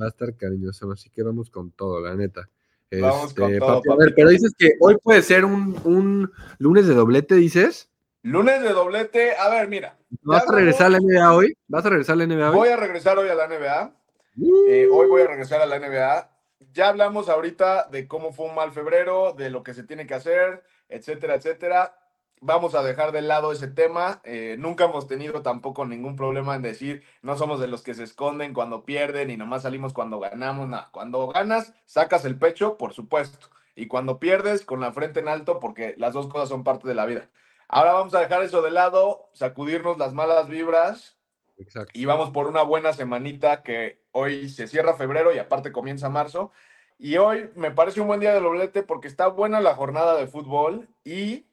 Va 0.00 0.06
a 0.06 0.08
estar 0.08 0.34
cariñoso, 0.36 0.90
así 0.90 1.10
que 1.10 1.22
vamos 1.22 1.50
con 1.50 1.70
todo, 1.70 2.00
la 2.00 2.14
neta. 2.14 2.48
Vamos 2.90 3.34
con 3.34 3.52
Este, 3.52 3.58
todo, 3.58 3.82
papi, 3.82 3.90
a 3.90 3.96
ver, 3.96 4.14
pero 4.14 4.30
dices 4.30 4.54
que 4.56 4.72
hoy 4.80 4.96
puede 5.02 5.20
ser 5.20 5.44
un, 5.44 5.78
un 5.84 6.30
lunes 6.56 6.86
de 6.86 6.94
doblete, 6.94 7.34
dices. 7.34 7.90
Lunes 8.22 8.62
de 8.62 8.68
doblete. 8.68 9.36
A 9.36 9.48
ver, 9.48 9.68
mira. 9.68 9.96
¿Vas 10.22 10.48
a 10.48 10.52
regresar 10.52 10.86
a 10.86 10.90
la 10.90 10.98
NBA 11.00 11.34
hoy? 11.34 11.56
¿Vas 11.66 11.84
a 11.84 11.90
regresar 11.90 12.14
a 12.14 12.16
la 12.16 12.26
NBA 12.26 12.50
hoy? 12.50 12.56
Voy 12.56 12.68
a 12.68 12.76
regresar 12.76 13.18
hoy 13.18 13.28
a 13.28 13.34
la 13.34 13.48
NBA. 13.48 13.94
Uh, 14.36 14.66
Eh, 14.68 14.88
hoy 14.90 15.08
voy 15.08 15.22
a 15.22 15.26
regresar 15.26 15.60
a 15.60 15.66
la 15.66 15.78
NBA. 15.78 16.30
Ya 16.72 16.88
hablamos 16.88 17.28
ahorita 17.28 17.88
de 17.90 18.06
cómo 18.06 18.32
fue 18.32 18.46
un 18.46 18.54
mal 18.54 18.70
febrero, 18.70 19.32
de 19.32 19.50
lo 19.50 19.64
que 19.64 19.74
se 19.74 19.82
tiene 19.82 20.06
que 20.06 20.14
hacer, 20.14 20.62
etcétera, 20.88 21.34
etcétera. 21.34 21.96
Vamos 22.40 22.74
a 22.76 22.82
dejar 22.82 23.10
de 23.10 23.22
lado 23.22 23.50
ese 23.50 23.66
tema. 23.66 24.20
Eh, 24.24 24.54
nunca 24.58 24.84
hemos 24.84 25.08
tenido 25.08 25.42
tampoco 25.42 25.84
ningún 25.84 26.14
problema 26.14 26.54
en 26.54 26.62
decir, 26.62 27.02
no 27.22 27.36
somos 27.36 27.60
de 27.60 27.66
los 27.66 27.82
que 27.82 27.94
se 27.94 28.04
esconden 28.04 28.54
cuando 28.54 28.84
pierden 28.84 29.30
y 29.30 29.36
nomás 29.36 29.62
salimos 29.62 29.92
cuando 29.92 30.20
ganamos. 30.20 30.68
No, 30.68 30.84
cuando 30.92 31.26
ganas, 31.28 31.74
sacas 31.86 32.24
el 32.24 32.38
pecho, 32.38 32.78
por 32.78 32.92
supuesto. 32.94 33.48
Y 33.74 33.86
cuando 33.88 34.20
pierdes, 34.20 34.64
con 34.64 34.80
la 34.80 34.92
frente 34.92 35.20
en 35.20 35.28
alto, 35.28 35.58
porque 35.58 35.94
las 35.98 36.14
dos 36.14 36.28
cosas 36.28 36.48
son 36.48 36.62
parte 36.62 36.86
de 36.86 36.94
la 36.94 37.06
vida. 37.06 37.28
Ahora 37.74 37.94
vamos 37.94 38.14
a 38.14 38.20
dejar 38.20 38.42
eso 38.42 38.60
de 38.60 38.70
lado, 38.70 39.30
sacudirnos 39.32 39.96
las 39.96 40.12
malas 40.12 40.46
vibras, 40.46 41.16
Exacto. 41.56 41.90
y 41.94 42.04
vamos 42.04 42.28
por 42.28 42.46
una 42.46 42.62
buena 42.62 42.92
semanita 42.92 43.62
que 43.62 44.04
hoy 44.12 44.50
se 44.50 44.68
cierra 44.68 44.92
febrero 44.92 45.34
y 45.34 45.38
aparte 45.38 45.72
comienza 45.72 46.10
marzo. 46.10 46.52
Y 46.98 47.16
hoy 47.16 47.50
me 47.56 47.70
parece 47.70 48.02
un 48.02 48.08
buen 48.08 48.20
día 48.20 48.34
de 48.34 48.40
doblete 48.40 48.82
porque 48.82 49.08
está 49.08 49.28
buena 49.28 49.62
la 49.62 49.74
jornada 49.74 50.16
de 50.16 50.26
fútbol 50.26 50.86
y 51.02 51.46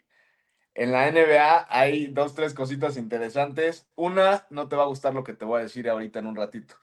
en 0.75 0.91
la 0.91 1.09
NBA 1.09 1.67
hay 1.69 2.07
dos, 2.07 2.35
tres 2.35 2.53
cositas 2.53 2.97
interesantes. 2.97 3.87
Una, 3.95 4.45
no 4.49 4.67
te 4.67 4.75
va 4.75 4.83
a 4.83 4.87
gustar 4.87 5.13
lo 5.13 5.23
que 5.23 5.33
te 5.33 5.45
voy 5.45 5.61
a 5.61 5.63
decir 5.63 5.89
ahorita 5.89 6.19
en 6.19 6.27
un 6.27 6.35
ratito. 6.35 6.75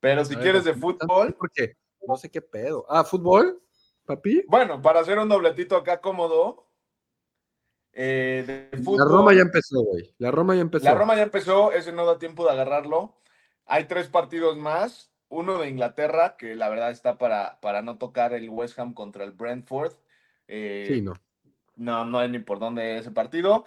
Pero 0.00 0.24
si 0.24 0.34
ver, 0.34 0.42
quieres 0.42 0.64
de 0.64 0.74
fútbol, 0.74 1.34
Porque 1.38 1.76
no 2.08 2.16
sé 2.16 2.32
qué 2.32 2.42
pedo. 2.42 2.84
Ah, 2.88 3.04
¿fútbol? 3.04 3.62
¿Papi? 4.06 4.44
bueno, 4.48 4.82
para 4.82 4.98
hacer 4.98 5.20
un 5.20 5.28
dobletito 5.28 5.76
acá 5.76 6.00
cómodo, 6.00 6.66
eh, 7.92 8.44
de 8.72 8.78
fútbol. 8.78 8.98
La 8.98 9.04
Roma 9.04 9.34
ya 9.34 9.42
empezó, 9.42 9.82
güey. 9.82 10.14
La 10.18 10.30
Roma 10.30 10.54
ya 10.54 10.60
empezó. 10.62 10.84
La 10.84 10.94
Roma 10.94 11.16
ya 11.16 11.22
empezó, 11.22 11.72
ese 11.72 11.92
no 11.92 12.06
da 12.06 12.18
tiempo 12.18 12.44
de 12.44 12.50
agarrarlo. 12.52 13.14
Hay 13.66 13.84
tres 13.84 14.08
partidos 14.08 14.56
más. 14.56 15.10
Uno 15.28 15.58
de 15.58 15.68
Inglaterra, 15.68 16.36
que 16.36 16.54
la 16.56 16.68
verdad 16.68 16.90
está 16.90 17.16
para, 17.16 17.58
para 17.60 17.80
no 17.80 17.96
tocar 17.96 18.34
el 18.34 18.50
West 18.50 18.78
Ham 18.78 18.92
contra 18.92 19.24
el 19.24 19.32
Brentford. 19.32 19.92
Eh, 20.46 20.84
Sí, 20.88 21.00
no. 21.00 21.14
no, 21.76 22.04
no 22.04 22.18
hay 22.18 22.28
ni 22.28 22.38
por 22.38 22.58
dónde 22.58 22.98
ese 22.98 23.10
partido. 23.10 23.64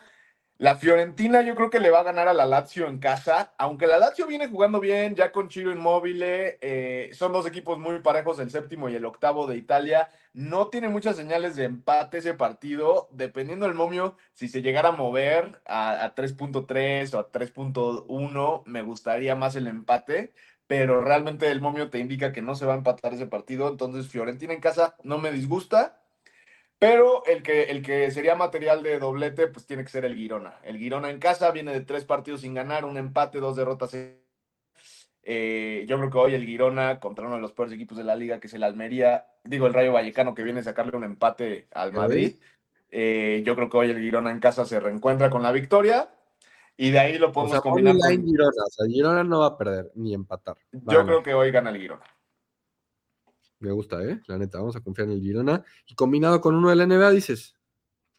La 0.58 0.78
Fiorentina 0.78 1.42
yo 1.42 1.54
creo 1.54 1.70
que 1.70 1.82
le 1.82 1.90
va 1.92 2.00
a 2.00 2.04
ganar 2.04 2.30
a 2.30 2.34
la 2.34 2.46
Lazio 2.46 2.88
en 2.88 3.00
casa, 3.00 3.54
aunque 3.58 3.88
la 3.88 3.98
Lazio 4.00 4.26
viene 4.26 4.48
jugando 4.48 4.80
bien, 4.80 5.14
ya 5.14 5.34
con 5.34 5.50
Chiro 5.50 5.70
Inmóvil, 5.70 6.22
eh, 6.24 7.10
son 7.12 7.34
dos 7.34 7.46
equipos 7.46 7.78
muy 7.78 8.00
parejos, 8.00 8.40
el 8.40 8.50
séptimo 8.50 8.88
y 8.88 8.96
el 8.96 9.04
octavo 9.04 9.48
de 9.48 9.58
Italia. 9.58 10.10
No 10.34 10.70
tiene 10.70 10.88
muchas 10.88 11.18
señales 11.18 11.58
de 11.58 11.66
empate 11.66 12.20
ese 12.20 12.36
partido, 12.36 13.10
dependiendo 13.12 13.66
del 13.66 13.76
momio, 13.76 14.16
si 14.34 14.48
se 14.48 14.62
llegara 14.62 14.90
a 14.90 14.92
mover 14.94 15.62
a, 15.66 16.06
a 16.06 16.16
3.3 16.16 17.14
o 17.14 17.20
a 17.20 17.32
3.1, 17.34 18.64
me 18.66 18.82
gustaría 18.82 19.36
más 19.36 19.58
el 19.58 19.68
empate, 19.68 20.34
pero 20.68 21.02
realmente 21.02 21.52
el 21.52 21.60
momio 21.60 21.90
te 21.90 22.00
indica 22.00 22.32
que 22.32 22.42
no 22.42 22.56
se 22.56 22.66
va 22.66 22.76
a 22.76 22.78
empatar 22.78 23.14
ese 23.14 23.28
partido, 23.28 23.68
entonces 23.68 24.08
Fiorentina 24.08 24.54
en 24.54 24.62
casa 24.62 24.96
no 25.04 25.18
me 25.18 25.34
disgusta. 25.34 26.05
Pero 26.80 27.24
el 27.26 27.42
que, 27.42 27.64
el 27.64 27.82
que 27.82 28.12
sería 28.12 28.36
material 28.36 28.84
de 28.84 29.00
doblete, 29.00 29.48
pues 29.48 29.66
tiene 29.66 29.84
que 29.84 29.90
ser 29.90 30.06
el 30.06 30.16
Girona. 30.16 30.60
El 30.64 30.78
Girona 30.78 31.10
en 31.10 31.20
casa 31.20 31.52
viene 31.52 31.72
de 31.74 31.82
tres 31.82 32.04
partidos 32.06 32.42
sin 32.42 32.54
ganar, 32.54 32.84
un 32.86 32.98
empate, 32.98 33.40
dos 33.40 33.56
derrotas. 33.56 33.96
Eh, 35.28 35.86
yo 35.88 35.98
creo 35.98 36.10
que 36.12 36.18
hoy 36.18 36.34
el 36.36 36.46
Girona 36.46 37.00
contra 37.00 37.26
uno 37.26 37.36
de 37.36 37.42
los 37.42 37.54
peores 37.54 37.74
equipos 37.74 37.98
de 37.98 38.04
la 38.04 38.16
liga, 38.16 38.40
que 38.40 38.48
es 38.48 38.54
el 38.54 38.64
Almería, 38.64 39.26
digo 39.44 39.68
el 39.68 39.74
Rayo 39.74 39.94
Vallecano, 39.94 40.36
que 40.36 40.44
viene 40.44 40.60
a 40.60 40.64
sacarle 40.64 40.96
un 40.96 41.04
empate 41.04 41.68
al. 41.74 41.94
Madrid. 41.94 42.36
Eh, 42.92 43.42
yo 43.46 43.56
creo 43.56 43.70
que 43.70 43.78
hoy 43.78 43.92
el 43.92 44.00
Girona 44.00 44.32
en 44.32 44.40
casa 44.40 44.66
se 44.66 44.80
reencuentra 44.80 45.30
con 45.30 45.42
la 45.44 45.52
victoria 45.52 46.10
y 46.78 46.92
de 46.92 47.00
ahí 47.00 47.18
lo 47.18 47.30
O 47.30 47.32
podemos 47.32 47.52
sea, 47.54 47.62
combinar. 47.62 47.96
con- 47.98 48.26
Girona. 48.26 48.64
O 48.66 48.70
sea, 48.70 48.86
Girona 48.86 49.24
no 49.24 49.40
va 49.40 49.48
a 49.48 49.58
perder 49.58 49.92
ni 49.96 50.14
empatar. 50.14 50.58
Yo 50.72 51.06
creo 51.06 51.24
que 51.24 51.34
hoy 51.34 51.52
gana 51.52 51.72
el 51.72 51.78
Girona. 51.78 52.04
Me 53.66 53.72
gusta, 53.72 54.04
¿eh? 54.04 54.22
La 54.28 54.38
neta, 54.38 54.60
vamos 54.60 54.76
a 54.76 54.82
confiar 54.82 55.08
en 55.08 55.16
el 55.16 55.22
Girona. 55.22 55.64
Y 55.88 55.96
combinado 55.96 56.40
con 56.40 56.54
uno 56.54 56.70
de 56.70 56.76
la 56.76 56.86
NBA, 56.86 57.10
dices. 57.10 57.56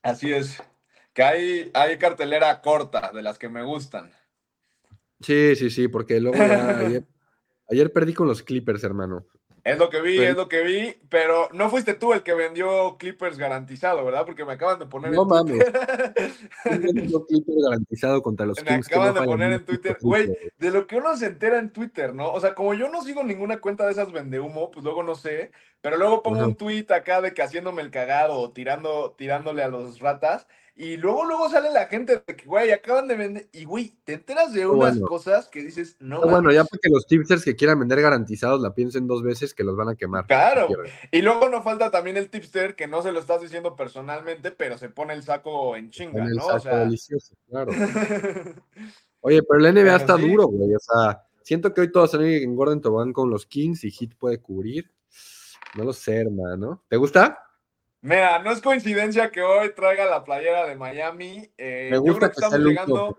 Así 0.02 0.32
es. 0.32 0.60
Que 1.12 1.22
hay, 1.22 1.70
hay 1.72 1.98
cartelera 1.98 2.60
corta 2.60 3.12
de 3.14 3.22
las 3.22 3.38
que 3.38 3.48
me 3.48 3.62
gustan. 3.62 4.10
Sí, 5.20 5.54
sí, 5.54 5.70
sí, 5.70 5.86
porque 5.86 6.18
luego 6.20 6.36
ya 6.36 6.78
ayer, 6.80 7.04
ayer 7.70 7.92
perdí 7.92 8.12
con 8.12 8.26
los 8.26 8.42
Clippers, 8.42 8.82
hermano. 8.82 9.24
Es 9.66 9.78
lo 9.78 9.90
que 9.90 10.00
vi, 10.00 10.16
Pero- 10.16 10.30
es 10.30 10.36
lo 10.36 10.48
que 10.48 10.62
vi, 10.62 10.96
pero 11.08 11.48
no 11.52 11.68
fuiste 11.70 11.94
tú 11.94 12.12
el 12.12 12.22
que 12.22 12.34
vendió 12.34 12.96
Clippers 12.98 13.36
garantizado, 13.36 14.04
¿verdad? 14.04 14.24
Porque 14.24 14.44
me 14.44 14.52
acaban 14.52 14.78
de 14.78 14.86
poner 14.86 15.10
No 15.10 15.22
en 15.22 15.28
mames. 15.28 15.64
Twitter. 15.64 16.32
Clippers 17.28 17.58
garantizado 17.64 18.22
contra 18.22 18.46
los 18.46 18.58
Me 18.62 18.68
Kings. 18.68 18.88
que 18.88 18.94
acaban 18.94 19.14
no 19.14 19.20
de 19.20 19.26
poner 19.26 19.52
en 19.52 19.64
Twitter, 19.64 19.96
güey, 20.00 20.32
de 20.58 20.70
lo 20.70 20.86
que 20.86 20.96
uno 20.96 21.16
se 21.16 21.26
entera 21.26 21.58
en 21.58 21.70
Twitter, 21.70 22.14
¿no? 22.14 22.32
O 22.32 22.40
sea, 22.40 22.54
como 22.54 22.74
yo 22.74 22.88
no 22.88 23.02
sigo 23.02 23.22
ninguna 23.24 23.58
cuenta 23.60 23.84
de 23.86 23.92
esas 23.92 24.12
vendehumo, 24.12 24.70
pues 24.70 24.84
luego 24.84 25.02
no 25.02 25.14
sé, 25.14 25.50
pero 25.80 25.96
luego 25.96 26.22
pongo 26.22 26.36
Ajá. 26.38 26.46
un 26.46 26.54
tweet 26.54 26.86
acá 26.90 27.20
de 27.20 27.34
que 27.34 27.42
haciéndome 27.42 27.82
el 27.82 27.90
cagado 27.90 28.38
o 28.38 28.50
tirando, 28.52 29.14
tirándole 29.18 29.62
a 29.62 29.68
los 29.68 29.98
ratas, 30.00 30.46
y 30.78 30.98
luego 30.98 31.24
luego 31.24 31.48
sale 31.48 31.72
la 31.72 31.86
gente 31.86 32.22
de 32.26 32.36
que, 32.36 32.44
güey, 32.44 32.70
acaban 32.70 33.08
de 33.08 33.16
vender, 33.16 33.48
y 33.50 33.64
güey, 33.64 33.96
te 34.04 34.12
enteras 34.12 34.52
de 34.52 34.66
unas 34.66 34.92
bueno. 34.92 35.06
cosas 35.06 35.48
que 35.48 35.62
dices, 35.62 35.96
no 36.00 36.20
Pero 36.20 36.30
bueno, 36.30 36.52
ya 36.52 36.64
para 36.64 36.78
que 36.82 36.90
los 36.90 37.06
tipsters 37.06 37.42
que 37.42 37.56
quieran 37.56 37.78
vender 37.78 38.02
garantizados 38.02 38.60
la 38.60 38.74
piensen 38.74 39.06
dos 39.06 39.22
veces 39.22 39.54
que 39.54 39.64
los 39.64 39.74
van 39.74 39.88
a 39.88 39.94
quemar. 39.94 40.26
Claro. 40.26 40.68
si. 40.68 41.18
Y 41.18 41.22
luego 41.22 41.48
no 41.48 41.62
falta 41.62 41.90
también 41.90 42.18
el 42.18 42.28
tipster 42.28 42.76
que 42.76 42.86
no 42.86 43.00
se 43.00 43.10
lo 43.10 43.20
estás 43.20 43.40
diciendo 43.40 43.74
personalmente, 43.74 44.50
pero 44.50 44.76
se 44.76 44.90
pone 44.90 45.14
el 45.14 45.22
saco 45.22 45.76
en 45.76 45.90
chinga, 45.90 46.12
Con 46.12 46.28
el 46.28 46.36
¿no? 46.36 46.42
saco 46.42 46.56
O 46.56 46.60
sea, 46.60 46.78
delicioso, 46.80 47.34
claro. 47.48 47.72
Oye, 49.20 49.42
pero 49.44 49.66
el 49.66 49.74
NBA 49.74 49.82
Pero 49.82 49.96
está 49.96 50.16
sí. 50.18 50.28
duro, 50.28 50.46
güey. 50.48 50.74
O 50.74 50.78
sea, 50.78 51.22
siento 51.40 51.72
que 51.72 51.80
hoy 51.80 51.90
todos 51.90 52.10
salen 52.10 52.42
en 52.42 52.54
Gordon 52.54 52.82
Tobogán 52.82 53.14
con 53.14 53.30
los 53.30 53.46
Kings 53.46 53.82
y 53.84 53.90
Hit 53.90 54.14
puede 54.18 54.42
cubrir. 54.42 54.90
No 55.74 55.84
lo 55.84 55.94
sé, 55.94 56.16
hermano. 56.16 56.84
¿Te 56.86 56.98
gusta? 56.98 57.45
Mira, 58.02 58.38
no 58.40 58.52
es 58.52 58.60
coincidencia 58.60 59.30
que 59.30 59.42
hoy 59.42 59.74
traiga 59.74 60.06
la 60.06 60.22
playera 60.22 60.66
de 60.66 60.76
Miami. 60.76 61.50
eh, 61.58 61.88
Me 61.90 61.96
yo 61.96 62.02
gusta 62.02 62.18
creo 62.18 62.30
que 62.30 62.34
que 62.36 62.44
estamos 62.44 62.66
llegando. 62.66 63.18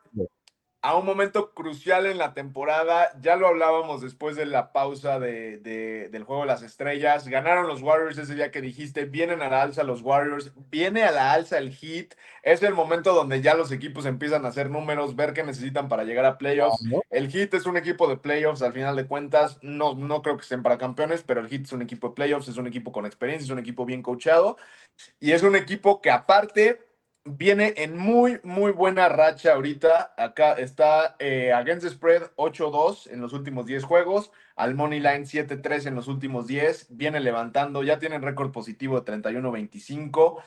A 0.87 0.95
un 0.95 1.05
momento 1.05 1.53
crucial 1.53 2.05
en 2.05 2.17
la 2.17 2.33
temporada. 2.33 3.09
Ya 3.19 3.35
lo 3.35 3.47
hablábamos 3.47 4.01
después 4.01 4.37
de 4.37 4.45
la 4.45 4.71
pausa 4.71 5.19
de, 5.19 5.57
de- 5.57 6.07
del 6.09 6.23
juego 6.23 6.43
de 6.43 6.47
las 6.47 6.61
estrellas. 6.61 7.27
Ganaron 7.27 7.67
los 7.67 7.81
Warriors 7.81 8.17
ese 8.17 8.35
día 8.35 8.51
que 8.51 8.61
dijiste. 8.61 9.03
Vienen 9.03 9.41
a 9.41 9.49
la 9.49 9.63
alza 9.63 9.83
los 9.83 10.01
Warriors. 10.01 10.53
Viene 10.69 11.03
a 11.03 11.11
la 11.11 11.33
alza 11.33 11.57
el 11.57 11.73
Heat. 11.75 12.13
Es 12.41 12.63
el 12.63 12.73
momento 12.73 13.13
donde 13.13 13.41
ya 13.41 13.53
los 13.53 13.73
equipos 13.73 14.05
empiezan 14.05 14.45
a 14.45 14.47
hacer 14.47 14.69
números, 14.69 15.17
ver 15.17 15.33
qué 15.33 15.43
necesitan 15.43 15.89
para 15.89 16.05
llegar 16.05 16.23
a 16.23 16.37
playoffs. 16.37 16.81
¿no? 16.83 17.01
El 17.09 17.29
Heat 17.29 17.53
es 17.55 17.65
un 17.65 17.75
equipo 17.75 18.07
de 18.07 18.15
playoffs 18.15 18.61
al 18.61 18.71
final 18.71 18.95
de 18.95 19.05
cuentas. 19.07 19.59
No, 19.61 19.93
no 19.93 20.21
creo 20.21 20.37
que 20.37 20.43
estén 20.43 20.63
para 20.63 20.77
campeones, 20.77 21.21
pero 21.21 21.41
el 21.41 21.49
Heat 21.49 21.63
es 21.63 21.73
un 21.73 21.81
equipo 21.81 22.07
de 22.07 22.13
playoffs, 22.15 22.47
es 22.47 22.55
un 22.55 22.65
equipo 22.67 22.93
con 22.93 23.05
experiencia, 23.05 23.43
es 23.43 23.51
un 23.51 23.59
equipo 23.59 23.83
bien 23.85 24.01
coachado. 24.01 24.55
Y 25.19 25.33
es 25.33 25.43
un 25.43 25.57
equipo 25.57 26.01
que 26.01 26.11
aparte 26.11 26.86
viene 27.35 27.73
en 27.77 27.97
muy, 27.97 28.39
muy 28.43 28.71
buena 28.71 29.09
racha 29.09 29.53
ahorita. 29.53 30.13
Acá 30.17 30.53
está 30.53 31.15
eh, 31.19 31.51
Against 31.51 31.83
the 31.83 31.89
Spread 31.89 32.31
8-2 32.35 33.11
en 33.11 33.21
los 33.21 33.33
últimos 33.33 33.65
10 33.65 33.83
juegos. 33.83 34.31
Al 34.55 34.75
Money 34.75 34.99
Line 34.99 35.25
7-3 35.25 35.87
en 35.87 35.95
los 35.95 36.07
últimos 36.07 36.47
10. 36.47 36.87
Viene 36.89 37.19
levantando, 37.19 37.83
ya 37.83 37.99
tienen 37.99 38.21
récord 38.21 38.51
positivo 38.51 38.99
de 38.99 39.11
31-25. 39.21 40.41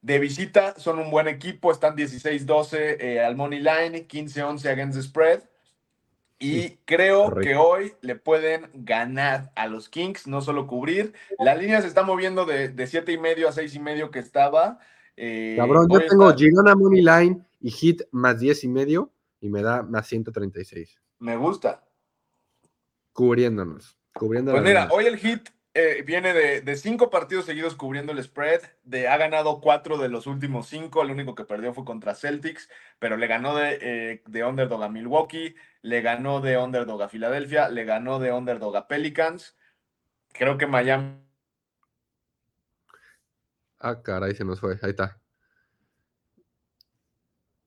De 0.00 0.18
visita 0.18 0.74
son 0.78 0.98
un 0.98 1.10
buen 1.10 1.28
equipo, 1.28 1.70
están 1.70 1.96
16-12 1.96 2.96
eh, 2.98 3.20
al 3.24 3.36
Money 3.36 3.60
Line, 3.60 4.08
15-11 4.08 4.68
Against 4.68 4.96
the 4.96 5.02
Spread. 5.02 5.42
Y 6.38 6.70
creo 6.86 7.26
correcto. 7.26 7.48
que 7.48 7.56
hoy 7.56 7.94
le 8.00 8.16
pueden 8.16 8.68
ganar 8.74 9.52
a 9.54 9.68
los 9.68 9.88
Kings, 9.88 10.26
no 10.26 10.40
solo 10.40 10.66
cubrir. 10.66 11.12
La 11.38 11.54
línea 11.54 11.80
se 11.80 11.86
está 11.86 12.02
moviendo 12.02 12.46
de, 12.46 12.68
de 12.68 12.86
7 12.88 13.12
y 13.12 13.18
medio 13.18 13.48
a 13.48 13.52
6 13.52 13.72
y 13.76 13.78
medio 13.78 14.10
que 14.10 14.18
estaba. 14.18 14.80
Eh, 15.16 15.54
Cabrón, 15.56 15.88
yo 15.90 16.06
tengo 16.06 16.32
Girona 16.34 16.74
Money 16.74 17.02
Line 17.02 17.42
y 17.60 17.70
Hit 17.70 18.02
más 18.10 18.40
10 18.40 18.64
y 18.64 18.68
medio 18.68 19.12
y 19.40 19.48
me 19.48 19.62
da 19.62 19.82
más 19.82 20.06
136. 20.06 21.00
Me 21.18 21.36
gusta. 21.36 21.84
Cubriéndonos. 23.12 23.98
Cubriendo 24.14 24.52
Pues 24.52 24.62
mira, 24.62 24.88
hoy 24.90 25.06
el 25.06 25.16
hit 25.16 25.48
eh, 25.74 26.02
viene 26.06 26.34
de, 26.34 26.60
de 26.60 26.76
cinco 26.76 27.08
partidos 27.08 27.46
seguidos 27.46 27.74
cubriendo 27.74 28.12
el 28.12 28.22
spread. 28.22 28.60
De, 28.84 29.08
ha 29.08 29.16
ganado 29.16 29.60
cuatro 29.60 29.98
de 29.98 30.08
los 30.08 30.26
últimos 30.26 30.68
cinco. 30.68 31.02
El 31.02 31.10
único 31.10 31.34
que 31.34 31.44
perdió 31.44 31.72
fue 31.72 31.84
contra 31.84 32.14
Celtics, 32.14 32.68
pero 32.98 33.16
le 33.16 33.26
ganó 33.26 33.56
de, 33.56 33.78
eh, 33.80 34.22
de 34.26 34.44
underdog 34.44 34.82
a 34.82 34.88
Milwaukee, 34.88 35.54
le 35.82 36.02
ganó 36.02 36.40
de 36.40 36.58
underdog 36.58 37.02
a 37.02 37.08
Filadelfia, 37.08 37.68
le 37.68 37.84
ganó 37.84 38.18
de 38.18 38.32
underdog 38.32 38.76
a 38.76 38.86
Pelicans. 38.86 39.56
Creo 40.32 40.58
que 40.58 40.66
Miami. 40.66 41.22
Ah, 43.84 44.00
caray, 44.00 44.32
se 44.36 44.44
nos 44.44 44.60
fue. 44.60 44.78
Ahí 44.80 44.90
está. 44.90 45.20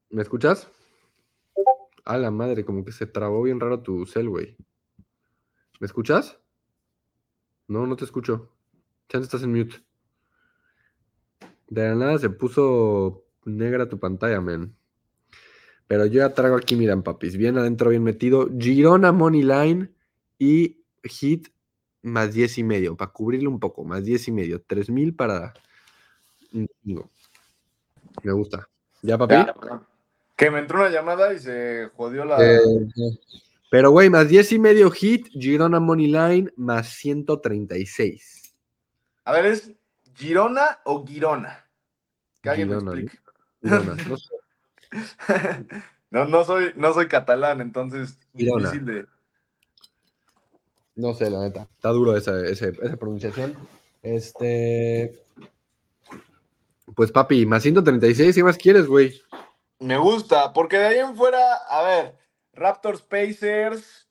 ¿Me 0.09 0.21
escuchas? 0.21 0.71
A 2.05 2.17
la 2.17 2.31
madre, 2.31 2.63
como 2.63 2.85
que 2.85 2.93
se 2.93 3.05
trabó 3.05 3.43
bien 3.43 3.59
raro 3.59 3.81
tu 3.81 4.05
cel, 4.05 4.29
güey. 4.29 4.55
¿Me 5.81 5.87
escuchas? 5.87 6.39
No, 7.67 7.85
no 7.85 7.97
te 7.97 8.05
escucho. 8.05 8.49
Chance 9.09 9.25
estás 9.25 9.43
en 9.43 9.51
mute. 9.51 9.75
De 11.67 11.89
la 11.89 11.95
nada 11.95 12.17
se 12.17 12.29
puso 12.29 13.25
negra 13.43 13.89
tu 13.89 13.99
pantalla, 13.99 14.39
man. 14.39 14.73
Pero 15.87 16.05
yo 16.05 16.19
ya 16.19 16.33
traigo 16.33 16.55
aquí, 16.55 16.77
miran, 16.77 17.03
papis. 17.03 17.35
Bien 17.35 17.57
adentro, 17.57 17.89
bien 17.89 18.03
metido. 18.03 18.49
Girona 18.57 19.11
Money 19.11 19.43
Line 19.43 19.91
y 20.39 20.81
Hit 21.03 21.49
más 22.03 22.33
10 22.33 22.59
y 22.59 22.63
medio. 22.63 22.95
Para 22.95 23.11
cubrirle 23.11 23.49
un 23.49 23.59
poco, 23.59 23.83
más 23.83 24.05
10 24.05 24.29
y 24.29 24.31
medio. 24.31 24.61
3000 24.61 25.13
para. 25.13 25.53
Me 28.23 28.31
gusta. 28.31 28.67
¿Ya, 29.01 29.17
papi? 29.17 29.35
Que 30.35 30.49
me 30.51 30.59
entró 30.59 30.79
una 30.79 30.89
llamada 30.89 31.33
y 31.33 31.39
se 31.39 31.89
jodió 31.95 32.25
la. 32.25 32.37
Eh, 32.39 32.59
pero, 33.69 33.91
güey, 33.91 34.09
más 34.09 34.27
10 34.27 34.53
y 34.53 34.59
medio 34.59 34.91
hit, 34.91 35.27
Girona 35.31 35.79
Money 35.79 36.07
Line, 36.07 36.51
más 36.55 36.89
136. 36.89 38.53
A 39.25 39.31
ver, 39.33 39.45
¿es 39.45 39.71
Girona 40.15 40.79
o 40.85 41.05
Girona? 41.05 41.65
Que 42.41 42.49
alguien 42.49 42.69
Girona, 42.69 42.91
me 42.91 43.01
explique. 43.01 43.23
Girona, 43.61 43.95
no 44.07 44.17
sé. 44.17 44.35
No, 46.11 46.23
no 46.23 46.45
soy, 46.45 46.71
no 46.77 46.93
soy 46.93 47.09
catalán, 47.09 47.59
entonces 47.59 48.17
Girona. 48.33 48.69
difícil 48.69 48.85
de. 48.85 49.05
No 50.95 51.13
sé, 51.13 51.29
la 51.29 51.41
neta. 51.41 51.67
Está 51.75 51.89
duro 51.89 52.15
esa, 52.15 52.39
esa, 52.45 52.67
esa 52.67 52.95
pronunciación. 52.95 53.57
Este. 54.01 55.19
Pues, 56.93 57.11
papi, 57.11 57.45
más 57.45 57.63
136, 57.63 58.35
¿qué 58.35 58.43
más 58.43 58.57
quieres, 58.57 58.87
güey? 58.87 59.21
Me 59.79 59.97
gusta, 59.97 60.53
porque 60.53 60.77
de 60.77 60.85
ahí 60.87 60.99
en 60.99 61.15
fuera, 61.15 61.55
a 61.69 61.83
ver, 61.83 62.15
Raptors 62.53 63.01
Pacers. 63.01 64.07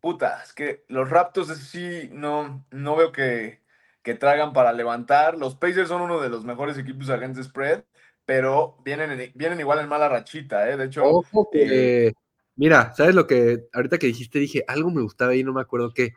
Puta, 0.00 0.42
es 0.44 0.52
que 0.52 0.84
los 0.88 1.10
Raptors 1.10 1.48
sí 1.58 2.08
no, 2.12 2.64
no 2.70 2.96
veo 2.96 3.10
que, 3.12 3.60
que 4.02 4.14
tragan 4.14 4.52
para 4.52 4.72
levantar. 4.72 5.36
Los 5.36 5.56
Pacers 5.56 5.88
son 5.88 6.02
uno 6.02 6.20
de 6.20 6.28
los 6.28 6.44
mejores 6.44 6.78
equipos 6.78 7.10
against 7.10 7.42
spread, 7.42 7.84
pero 8.24 8.76
vienen, 8.84 9.10
en- 9.12 9.32
vienen 9.34 9.60
igual 9.60 9.80
en 9.80 9.88
mala 9.88 10.08
rachita, 10.08 10.68
¿eh? 10.70 10.76
De 10.76 10.84
hecho, 10.84 11.04
Ojo 11.04 11.48
que. 11.52 12.12
Mira, 12.56 12.92
¿sabes 12.96 13.14
lo 13.14 13.26
que 13.26 13.68
ahorita 13.72 13.98
que 13.98 14.08
dijiste? 14.08 14.38
Dije, 14.40 14.64
algo 14.66 14.90
me 14.90 15.02
gustaba 15.02 15.32
ahí, 15.32 15.44
no 15.44 15.52
me 15.52 15.60
acuerdo 15.60 15.92
qué. 15.92 16.12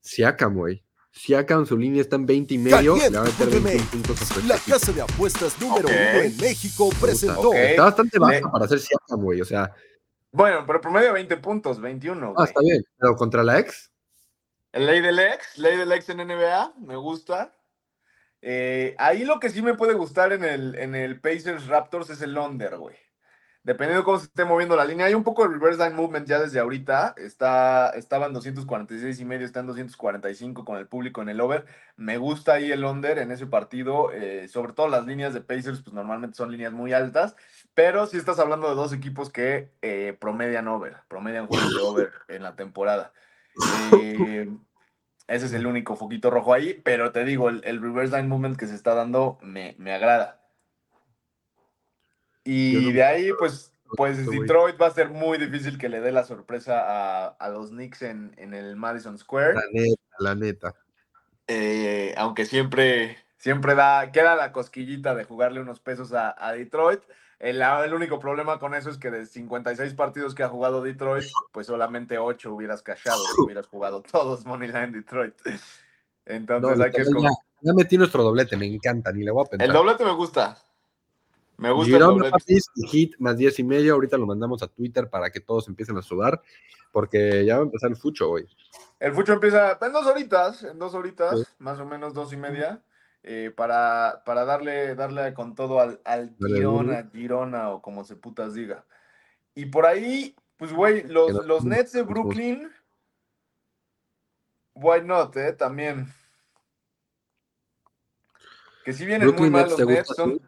Siakam, 0.00 0.54
güey. 0.56 0.84
Siakam, 1.12 1.66
su 1.66 1.76
línea 1.76 2.00
está 2.00 2.16
en 2.16 2.26
20 2.26 2.54
y 2.54 2.58
medio. 2.58 2.96
Le 2.96 3.10
va 3.10 3.20
a 3.20 3.24
meter 3.24 3.48
21 3.48 3.84
puntos 3.90 4.22
a 4.22 4.24
su 4.24 4.46
La 4.46 4.58
casa 4.58 4.92
de 4.92 5.02
apuestas 5.02 5.60
número 5.60 5.88
uno 5.88 5.96
en 5.98 6.36
México 6.38 6.88
presentó. 7.00 7.52
Está 7.52 7.84
bastante 7.84 8.18
baja 8.18 8.34
Le- 8.34 8.42
para 8.50 8.64
hacer 8.64 8.80
Siakam, 8.80 9.22
güey. 9.22 9.40
O 9.40 9.44
sea, 9.44 9.72
bueno, 10.32 10.64
pero 10.66 10.80
promedio 10.80 11.12
20 11.12 11.36
puntos, 11.36 11.80
21. 11.80 12.28
ah, 12.28 12.32
güey. 12.34 12.46
está 12.48 12.60
bien. 12.60 12.82
Pero 12.98 13.16
contra 13.16 13.42
la 13.42 13.58
ex, 13.58 13.92
El 14.72 14.86
Ley 14.86 15.02
del 15.02 15.18
Ex, 15.18 15.58
Ley 15.58 15.76
del 15.76 15.92
Ex 15.92 16.08
en 16.08 16.16
NBA, 16.26 16.72
me 16.78 16.96
gusta. 16.96 17.54
Eh, 18.40 18.96
ahí 18.98 19.24
lo 19.24 19.38
que 19.38 19.50
sí 19.50 19.60
me 19.62 19.74
puede 19.74 19.92
gustar 19.92 20.32
en 20.32 20.42
el, 20.44 20.74
en 20.76 20.94
el 20.94 21.20
Pacers 21.20 21.66
Raptors 21.66 22.08
es 22.10 22.22
el 22.22 22.36
under, 22.36 22.76
güey. 22.78 22.96
Dependiendo 23.64 24.00
de 24.00 24.04
cómo 24.04 24.18
se 24.18 24.24
esté 24.24 24.44
moviendo 24.44 24.74
la 24.74 24.84
línea. 24.84 25.06
Hay 25.06 25.14
un 25.14 25.22
poco 25.22 25.42
de 25.42 25.54
reverse 25.54 25.78
line 25.78 25.94
movement 25.94 26.26
ya 26.26 26.40
desde 26.40 26.58
ahorita. 26.58 27.14
Está, 27.16 27.90
estaba 27.90 28.26
en 28.26 28.32
246 28.32 29.20
y 29.20 29.24
medio, 29.24 29.46
está 29.46 29.60
en 29.60 29.66
245 29.68 30.64
con 30.64 30.78
el 30.78 30.88
público 30.88 31.22
en 31.22 31.28
el 31.28 31.40
over. 31.40 31.64
Me 31.96 32.16
gusta 32.16 32.54
ahí 32.54 32.72
el 32.72 32.84
under 32.84 33.18
en 33.18 33.30
ese 33.30 33.46
partido. 33.46 34.10
eh, 34.12 34.48
sobre 34.48 34.72
todo 34.72 34.88
las 34.88 35.06
líneas 35.06 35.32
de 35.32 35.42
Pacers, 35.42 35.82
pues 35.82 35.94
normalmente 35.94 36.36
son 36.36 36.50
líneas 36.50 36.72
muy 36.72 36.92
altas. 36.92 37.36
Pero 37.74 38.06
si 38.06 38.16
estás 38.16 38.40
hablando 38.40 38.68
de 38.68 38.74
dos 38.74 38.92
equipos 38.92 39.30
que 39.30 39.70
eh, 39.80 40.16
promedian 40.20 40.66
over, 40.66 40.96
promedian 41.08 41.46
juegos 41.46 41.72
de 41.74 41.80
over 41.80 42.12
en 42.28 42.42
la 42.42 42.56
temporada. 42.56 43.12
Eh, 43.92 44.48
ese 45.28 45.46
es 45.46 45.52
el 45.52 45.66
único 45.66 45.94
foquito 45.94 46.30
rojo 46.30 46.52
ahí, 46.52 46.74
pero 46.84 47.12
te 47.12 47.24
digo, 47.24 47.48
el, 47.48 47.62
el 47.64 47.80
reverse 47.80 48.16
line 48.16 48.28
movement 48.28 48.56
que 48.56 48.66
se 48.66 48.74
está 48.74 48.94
dando 48.94 49.38
me, 49.40 49.76
me 49.78 49.94
agrada. 49.94 50.41
Y 52.44 52.86
no- 52.86 52.92
de 52.92 53.04
ahí, 53.04 53.30
pues, 53.38 53.72
pues. 53.96 54.26
Detroit 54.26 54.80
va 54.80 54.86
a 54.86 54.90
ser 54.90 55.10
muy 55.10 55.38
difícil 55.38 55.78
que 55.78 55.88
le 55.88 56.00
dé 56.00 56.12
la 56.12 56.24
sorpresa 56.24 56.80
a, 56.80 57.26
a 57.28 57.48
los 57.50 57.70
Knicks 57.70 58.02
en, 58.02 58.34
en 58.36 58.54
el 58.54 58.76
Madison 58.76 59.18
Square. 59.18 59.54
la 59.54 59.62
neta, 59.72 60.02
la 60.18 60.34
neta. 60.34 60.74
Eh, 61.46 62.14
aunque 62.16 62.46
siempre, 62.46 63.18
siempre 63.36 63.74
da, 63.74 64.10
queda 64.12 64.34
la 64.36 64.52
cosquillita 64.52 65.14
de 65.14 65.24
jugarle 65.24 65.60
unos 65.60 65.80
pesos 65.80 66.12
a, 66.12 66.34
a 66.38 66.52
Detroit. 66.52 67.00
El, 67.38 67.60
el 67.60 67.92
único 67.92 68.20
problema 68.20 68.60
con 68.60 68.72
eso 68.72 68.88
es 68.88 68.98
que 68.98 69.10
de 69.10 69.26
56 69.26 69.94
partidos 69.94 70.34
que 70.34 70.44
ha 70.44 70.48
jugado 70.48 70.80
Detroit, 70.80 71.24
pues 71.50 71.66
solamente 71.66 72.16
8 72.18 72.54
hubieras 72.54 72.82
cachado 72.82 73.20
hubieras 73.38 73.66
jugado 73.66 74.00
todos 74.00 74.46
Moneyline 74.46 74.92
Detroit. 74.92 75.34
Entonces 76.24 76.78
No, 76.78 76.84
hay 76.84 76.90
que 76.92 77.04
ya 77.64 77.72
metí 77.74 77.96
nuestro 77.96 78.22
doblete, 78.22 78.56
me 78.56 78.66
encanta, 78.66 79.12
ni 79.12 79.24
le 79.24 79.30
voy 79.30 79.44
a 79.44 79.50
pensar. 79.50 79.66
El 79.66 79.72
doblete 79.72 80.04
me 80.04 80.14
gusta. 80.14 80.56
Me 81.62 81.70
gusta 81.70 82.30
papis, 82.30 82.64
y 82.74 82.86
hit 82.88 83.14
más 83.18 83.36
10 83.36 83.58
y 83.60 83.64
medio. 83.64 83.94
Ahorita 83.94 84.18
lo 84.18 84.26
mandamos 84.26 84.62
a 84.62 84.66
Twitter 84.66 85.08
para 85.08 85.30
que 85.30 85.40
todos 85.40 85.68
empiecen 85.68 85.96
a 85.96 86.02
sudar, 86.02 86.42
porque 86.90 87.44
ya 87.44 87.54
va 87.56 87.60
a 87.62 87.64
empezar 87.66 87.90
el 87.90 87.96
fucho, 87.96 88.28
güey. 88.28 88.46
El 88.98 89.12
fucho 89.14 89.32
empieza 89.32 89.78
en 89.80 89.92
dos 89.92 90.06
horitas, 90.06 90.62
en 90.64 90.78
dos 90.78 90.94
horitas, 90.94 91.38
Sí. 91.38 91.44
más 91.58 91.78
o 91.78 91.86
menos 91.86 92.14
dos 92.14 92.32
y 92.32 92.36
media, 92.36 92.82
eh, 93.22 93.52
para, 93.56 94.22
para 94.26 94.44
darle, 94.44 94.94
darle 94.96 95.32
con 95.34 95.54
todo 95.54 95.78
al, 95.80 96.00
al 96.04 96.34
Girona, 96.38 97.08
Girona 97.12 97.70
o 97.70 97.80
como 97.80 98.02
se 98.04 98.16
putas 98.16 98.54
diga. 98.54 98.84
Y 99.54 99.66
por 99.66 99.86
ahí, 99.86 100.34
pues 100.56 100.72
güey, 100.72 101.04
los, 101.06 101.32
no- 101.32 101.42
los 101.42 101.64
Nets 101.64 101.92
de 101.92 102.02
Brooklyn, 102.02 102.70
why 104.74 105.00
not, 105.04 105.36
eh, 105.36 105.52
también. 105.52 106.12
Que 108.84 108.92
si 108.92 109.04
vienen 109.06 109.32
muy 109.36 109.48
mal 109.50 109.64
los 109.66 109.76
¿te 109.76 109.84
gusta 109.84 109.94
Nets, 110.00 110.16
son, 110.16 110.40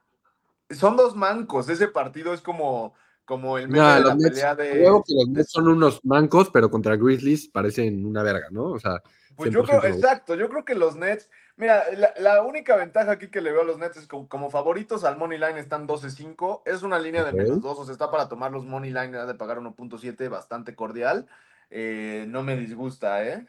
son 0.74 0.96
dos 0.96 1.16
mancos, 1.16 1.68
ese 1.68 1.88
partido 1.88 2.34
es 2.34 2.40
como, 2.40 2.94
como 3.24 3.58
el 3.58 3.70
Nah, 3.70 3.96
de 3.96 4.04
la 4.04 4.14
Nets, 4.14 4.30
pelea 4.30 4.54
de... 4.54 4.74
Luego 4.76 5.02
que 5.06 5.14
los 5.14 5.28
Nets 5.28 5.50
son 5.50 5.68
unos 5.68 6.04
mancos, 6.04 6.50
pero 6.50 6.70
contra 6.70 6.96
Grizzlies 6.96 7.48
parecen 7.48 8.04
una 8.04 8.22
verga, 8.22 8.48
¿no? 8.50 8.64
O 8.64 8.78
sea, 8.78 9.02
Pues 9.36 9.50
yo 9.50 9.64
100% 9.64 9.66
creo, 9.80 9.94
exacto, 9.94 10.34
yo 10.34 10.48
creo 10.48 10.64
que 10.64 10.74
los 10.74 10.96
Nets, 10.96 11.28
mira, 11.56 11.84
la, 11.96 12.12
la 12.18 12.42
única 12.42 12.76
ventaja 12.76 13.12
aquí 13.12 13.28
que 13.28 13.40
le 13.40 13.52
veo 13.52 13.62
a 13.62 13.64
los 13.64 13.78
Nets 13.78 13.96
es 13.96 14.06
como, 14.06 14.28
como 14.28 14.50
favoritos 14.50 15.04
al 15.04 15.16
Money 15.16 15.38
Line 15.38 15.58
están 15.58 15.88
12-5, 15.88 16.62
es 16.66 16.82
una 16.82 16.98
línea 16.98 17.24
de 17.24 17.32
menos 17.32 17.60
2, 17.60 17.78
o 17.78 17.84
sea, 17.84 17.92
está 17.92 18.10
para 18.10 18.28
tomar 18.28 18.52
los 18.52 18.66
Money 18.66 18.90
Line 18.90 19.26
de 19.26 19.34
pagar 19.34 19.58
1.7, 19.58 20.28
bastante 20.28 20.74
cordial, 20.74 21.26
eh, 21.70 22.26
no 22.28 22.42
me 22.42 22.56
disgusta, 22.56 23.26
¿eh? 23.26 23.46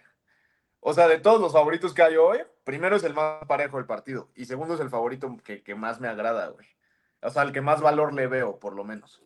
O 0.80 0.94
sea, 0.94 1.08
de 1.08 1.20
todos 1.20 1.42
los 1.42 1.52
favoritos 1.52 1.94
que 1.94 2.04
hay 2.04 2.16
hoy, 2.16 2.38
primero 2.64 2.96
es 2.96 3.04
el 3.04 3.14
más 3.14 3.44
parejo 3.48 3.78
del 3.78 3.88
partido, 3.88 4.30
y 4.36 4.46
segundo 4.46 4.76
es 4.76 4.80
el 4.80 4.90
favorito 4.90 5.36
que, 5.44 5.64
que 5.64 5.76
más 5.76 6.00
me 6.00 6.08
agrada, 6.08 6.48
güey. 6.50 6.68
O 7.22 7.30
sea, 7.30 7.44
el 7.44 7.52
que 7.52 7.62
más 7.62 7.82
valor 7.82 8.14
le 8.14 8.28
veo, 8.28 8.60
por 8.60 8.76
lo 8.76 8.84
menos. 8.84 9.22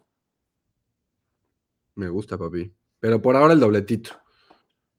Me 1.95 2.09
gusta, 2.09 2.37
papi. 2.37 2.73
Pero 2.99 3.21
por 3.21 3.35
ahora 3.35 3.53
el 3.53 3.59
dobletito. 3.59 4.11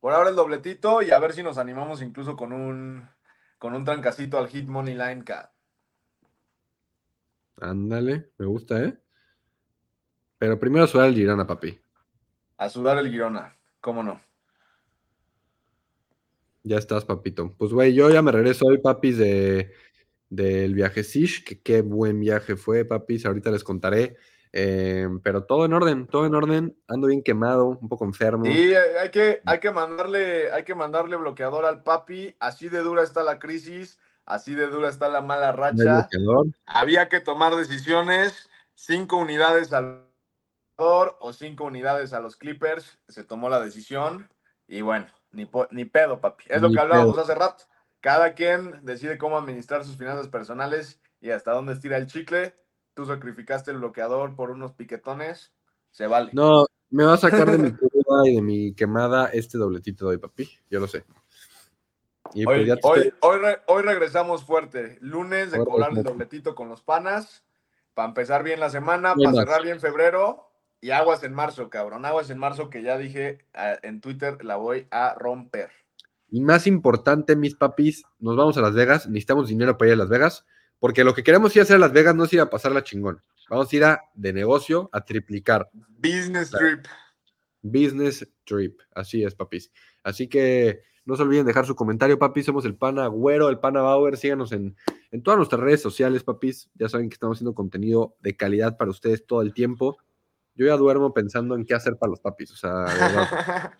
Por 0.01 0.13
ahora 0.13 0.31
el 0.31 0.37
dobletito 0.37 1.03
y 1.03 1.11
a 1.11 1.19
ver 1.19 1.33
si 1.33 1.43
nos 1.43 1.59
animamos 1.59 2.03
incluso 2.03 2.37
con 2.37 2.53
un, 2.53 3.09
con 3.59 3.75
un 3.75 3.85
trancacito 3.85 4.39
al 4.39 4.49
Hit 4.49 4.67
Money 4.69 4.95
Line, 4.95 5.25
ca- 5.25 5.53
Ándale, 7.61 8.31
me 8.39 8.47
gusta, 8.47 8.83
¿eh? 8.83 8.99
Pero 10.39 10.59
primero 10.59 10.87
suena 10.87 11.07
el 11.09 11.15
Girona, 11.15 11.47
papi. 11.47 11.79
A 12.57 12.71
sudar 12.71 12.97
el 12.97 13.11
Girona, 13.11 13.55
cómo 13.83 14.03
no. 14.03 14.23
Ya 16.63 16.77
estás, 16.79 17.05
papito. 17.05 17.55
Pues, 17.59 17.73
güey, 17.73 17.95
yo 17.95 18.09
ya 18.11 18.23
me 18.23 18.33
regreso 18.33 18.67
hoy, 18.67 18.79
papis, 18.79 19.19
de, 19.19 19.75
del 20.31 20.75
viaje 20.75 21.03
Sish, 21.05 21.45
que 21.45 21.61
qué 21.61 21.83
buen 21.83 22.19
viaje 22.21 22.57
fue, 22.57 22.85
papis. 22.85 23.27
Ahorita 23.27 23.51
les 23.51 23.65
contaré. 23.65 24.17
Eh, 24.53 25.09
pero 25.23 25.45
todo 25.45 25.65
en 25.65 25.73
orden, 25.73 26.07
todo 26.07 26.27
en 26.27 26.35
orden. 26.35 26.77
Ando 26.89 27.09
bien 27.09 27.23
quemado, 27.23 27.67
un 27.67 27.89
poco 27.89 28.05
enfermo. 28.05 28.47
Y 28.47 28.75
hay 28.75 29.11
que, 29.11 29.43
hay 29.45 29.61
que 29.61 29.71
mandarle, 29.71 30.51
hay 30.53 30.65
que 30.65 30.75
mandarle 30.75 31.17
bloqueador 31.17 31.65
al 31.65 31.83
papi. 31.83 32.35
Así 32.41 32.69
de 32.69 32.79
dura 32.81 33.03
está 33.03 33.23
la 33.23 33.39
crisis, 33.39 33.99
así 34.25 34.55
de 34.55 34.69
dura 34.69 34.89
está 34.89 35.09
la 35.09 35.21
mala 35.21 35.53
racha. 35.53 36.09
Había 36.65 37.09
que 37.09 37.21
tomar 37.21 37.55
decisiones. 37.57 38.49
Cinco 38.75 39.19
unidades 39.19 39.73
al 39.73 40.07
o 40.83 41.33
cinco 41.35 41.65
unidades 41.65 42.15
a 42.15 42.21
los 42.21 42.37
Clippers. 42.37 42.99
Se 43.09 43.23
tomó 43.23 43.51
la 43.51 43.61
decisión. 43.61 44.31
Y 44.67 44.81
bueno, 44.81 45.07
ni, 45.33 45.49
ni 45.73 45.85
pedo, 45.85 46.21
papi. 46.21 46.45
Es 46.49 46.63
lo 46.63 46.71
que 46.71 46.81
hablábamos 46.81 47.19
hace 47.19 47.35
rato. 47.35 47.65
Cada 48.01 48.35
quien 48.35 48.81
decide 48.83 49.19
cómo 49.19 49.39
administrar 49.39 49.85
sus 49.85 49.97
finanzas 49.97 50.29
personales 50.29 51.01
y 51.21 51.31
hasta 51.31 51.53
dónde 51.53 51.75
estira 51.75 51.97
el 51.99 52.07
chicle. 52.07 52.55
Tú 52.95 53.05
sacrificaste 53.05 53.71
el 53.71 53.79
bloqueador 53.79 54.35
por 54.35 54.51
unos 54.51 54.73
piquetones. 54.73 55.53
Se 55.91 56.07
vale. 56.07 56.31
No, 56.33 56.67
me 56.89 57.05
va 57.05 57.15
a 57.15 57.19
sacar 57.19 57.51
de 57.51 57.59
mi 57.59 57.73
cruda 57.77 58.29
y 58.29 58.37
de 58.37 58.43
mi 58.43 58.75
quemada 58.75 59.29
este 59.29 59.59
dobletito 59.59 60.07
de 60.07 60.13
hoy, 60.13 60.19
papi. 60.19 60.49
Yo 60.71 60.81
lo 60.81 60.89
sé. 60.89 61.05
Y 62.33 62.47
hoy, 62.47 62.71
pues 62.81 63.13
hoy, 63.67 63.83
regresamos 63.83 64.45
fuerte. 64.45 64.99
Lunes 65.01 65.51
de 65.51 65.59
cobrar 65.59 65.91
el 65.91 66.03
dobletito 66.03 66.55
con 66.55 66.69
los 66.69 66.83
panas. 66.83 67.45
Para 67.95 68.09
empezar 68.09 68.45
bien 68.45 68.61
la 68.61 68.71
semana, 68.71 69.15
para 69.15 69.33
cerrar 69.33 69.63
bien 69.63 69.81
febrero 69.81 70.49
y 70.81 70.91
aguas 70.93 71.23
en 71.23 71.35
marzo, 71.35 71.69
cabrón. 71.69 72.05
Aguas 72.05 72.31
en 72.31 72.39
marzo 72.39 72.71
que 72.71 72.83
ya 72.83 72.97
dije 72.97 73.39
ah, 73.53 73.77
en 73.83 74.01
Twitter, 74.01 74.43
la 74.45 74.57
voy 74.57 74.87
a 74.91 75.15
romper. 75.15 75.71
Y 76.31 76.41
más 76.41 76.67
importante, 76.67 77.37
mis 77.37 77.55
papis, 77.55 78.05
nos 78.19 78.37
vamos 78.37 78.57
a 78.57 78.61
Las 78.61 78.75
Vegas. 78.75 79.09
Necesitamos 79.09 79.49
dinero 79.49 79.77
para 79.77 79.89
ir 79.89 79.95
a 79.95 79.99
Las 79.99 80.09
Vegas. 80.09 80.47
Porque 80.79 81.05
lo 81.05 81.15
que 81.15 81.23
queremos 81.23 81.55
ir 81.57 81.61
a 81.61 81.63
hacer 81.65 81.77
a 81.77 81.81
Las 81.81 81.93
Vegas 81.93 82.15
no 82.15 82.25
es 82.25 82.33
ir 82.33 82.41
a 82.41 82.51
pasar 82.51 82.73
la 82.73 82.83
chingón. 82.83 83.21
Vamos 83.49 83.73
a 83.73 83.77
ir 83.77 83.85
a 83.85 84.03
de 84.15 84.33
negocio 84.33 84.89
a 84.93 85.05
triplicar. 85.05 85.69
Business 85.73 86.51
trip. 86.51 86.87
Business 87.63 88.27
trip. 88.45 88.81
Así 88.95 89.25
es, 89.25 89.35
papis. 89.35 89.71
Así 90.03 90.29
que 90.29 90.83
no 91.05 91.17
se 91.17 91.23
olviden 91.23 91.47
dejar 91.47 91.67
su 91.67 91.75
comentario, 91.75 92.19
papis. 92.19 92.47
Somos 92.47 92.65
el 92.65 92.77
Pana 92.77 93.09
Güero, 93.09 93.49
el 93.49 93.59
Pana 93.59 93.83
Bauer. 93.83 94.17
Síganos 94.17 94.53
en, 94.53 94.77
en 95.11 95.23
todas 95.23 95.37
nuestras 95.37 95.61
redes 95.61 95.83
sociales, 95.83 96.23
papis. 96.23 96.71
Ya 96.75 96.89
saben 96.89 97.09
que 97.11 97.15
estamos 97.15 97.37
haciendo 97.37 97.55
contenido 97.55 98.17
de 98.21 98.37
calidad 98.37 98.77
para 98.77 98.91
ustedes 98.91 99.27
todo 99.27 99.43
el 99.43 99.53
tiempo 99.53 99.99
yo 100.61 100.67
ya 100.67 100.77
duermo 100.77 101.15
pensando 101.15 101.55
en 101.55 101.65
qué 101.65 101.75
hacer 101.75 101.97
para 101.97 102.11
los 102.11 102.21
papis. 102.21 102.51
O 102.53 102.57
sea, 102.57 102.85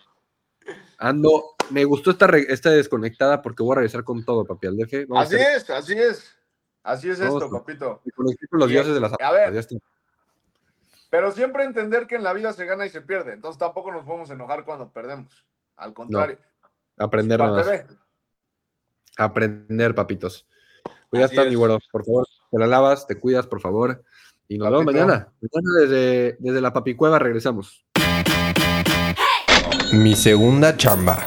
Ando, 0.99 1.57
me 1.71 1.85
gustó 1.85 2.11
esta, 2.11 2.27
esta 2.37 2.71
desconectada 2.71 3.43
porque 3.43 3.63
voy 3.63 3.73
a 3.73 3.77
regresar 3.77 4.05
con 4.05 4.25
todo, 4.25 4.45
papi, 4.45 4.67
al 4.67 4.77
DF. 4.77 5.07
así 5.17 5.37
es, 5.37 5.71
así 5.71 5.93
es. 5.95 6.37
Así 6.83 7.11
es 7.11 7.21
esto, 7.21 7.51
papito. 7.51 8.01
Y 8.05 8.11
con 8.11 8.27
los 8.59 8.69
dioses 8.69 8.95
de 8.95 9.01
las 9.01 9.13
A 9.21 9.33
ver, 9.33 9.67
pero 11.11 11.33
siempre 11.33 11.65
entender 11.65 12.07
que 12.07 12.15
en 12.15 12.23
la 12.23 12.33
vida 12.33 12.53
se 12.53 12.65
gana 12.65 12.87
y 12.87 12.91
se 12.91 13.03
pierde. 13.03 13.33
Entonces 13.33 13.59
tampoco 13.59 13.93
nos 13.93 14.05
podemos 14.05 14.31
enojar 14.31 14.65
cuando 14.65 14.91
perdemos. 14.93 15.45
Al 15.77 15.93
contrario. 15.93 16.39
Aprender 16.97 17.41
nada 17.41 17.87
Aprender, 19.17 19.95
papitos. 19.95 20.47
Pues 21.11 21.21
ya 21.21 21.27
está, 21.27 21.45
mi 21.45 21.57
güero. 21.57 21.79
Por 21.91 22.05
favor, 22.05 22.27
te 22.51 22.59
la 22.59 22.67
lavas, 22.67 23.07
te 23.07 23.19
cuidas, 23.19 23.47
por 23.47 23.61
favor. 23.61 24.03
Y 24.47 24.57
nos 24.57 24.71
vemos 24.71 24.85
mañana. 24.85 25.33
Mañana 25.41 25.81
desde, 25.81 26.37
desde 26.39 26.61
la 26.61 26.73
papicueva 26.73 27.19
regresamos. 27.19 27.85
Mi 29.93 30.15
segunda 30.15 30.77
chamba. 30.77 31.27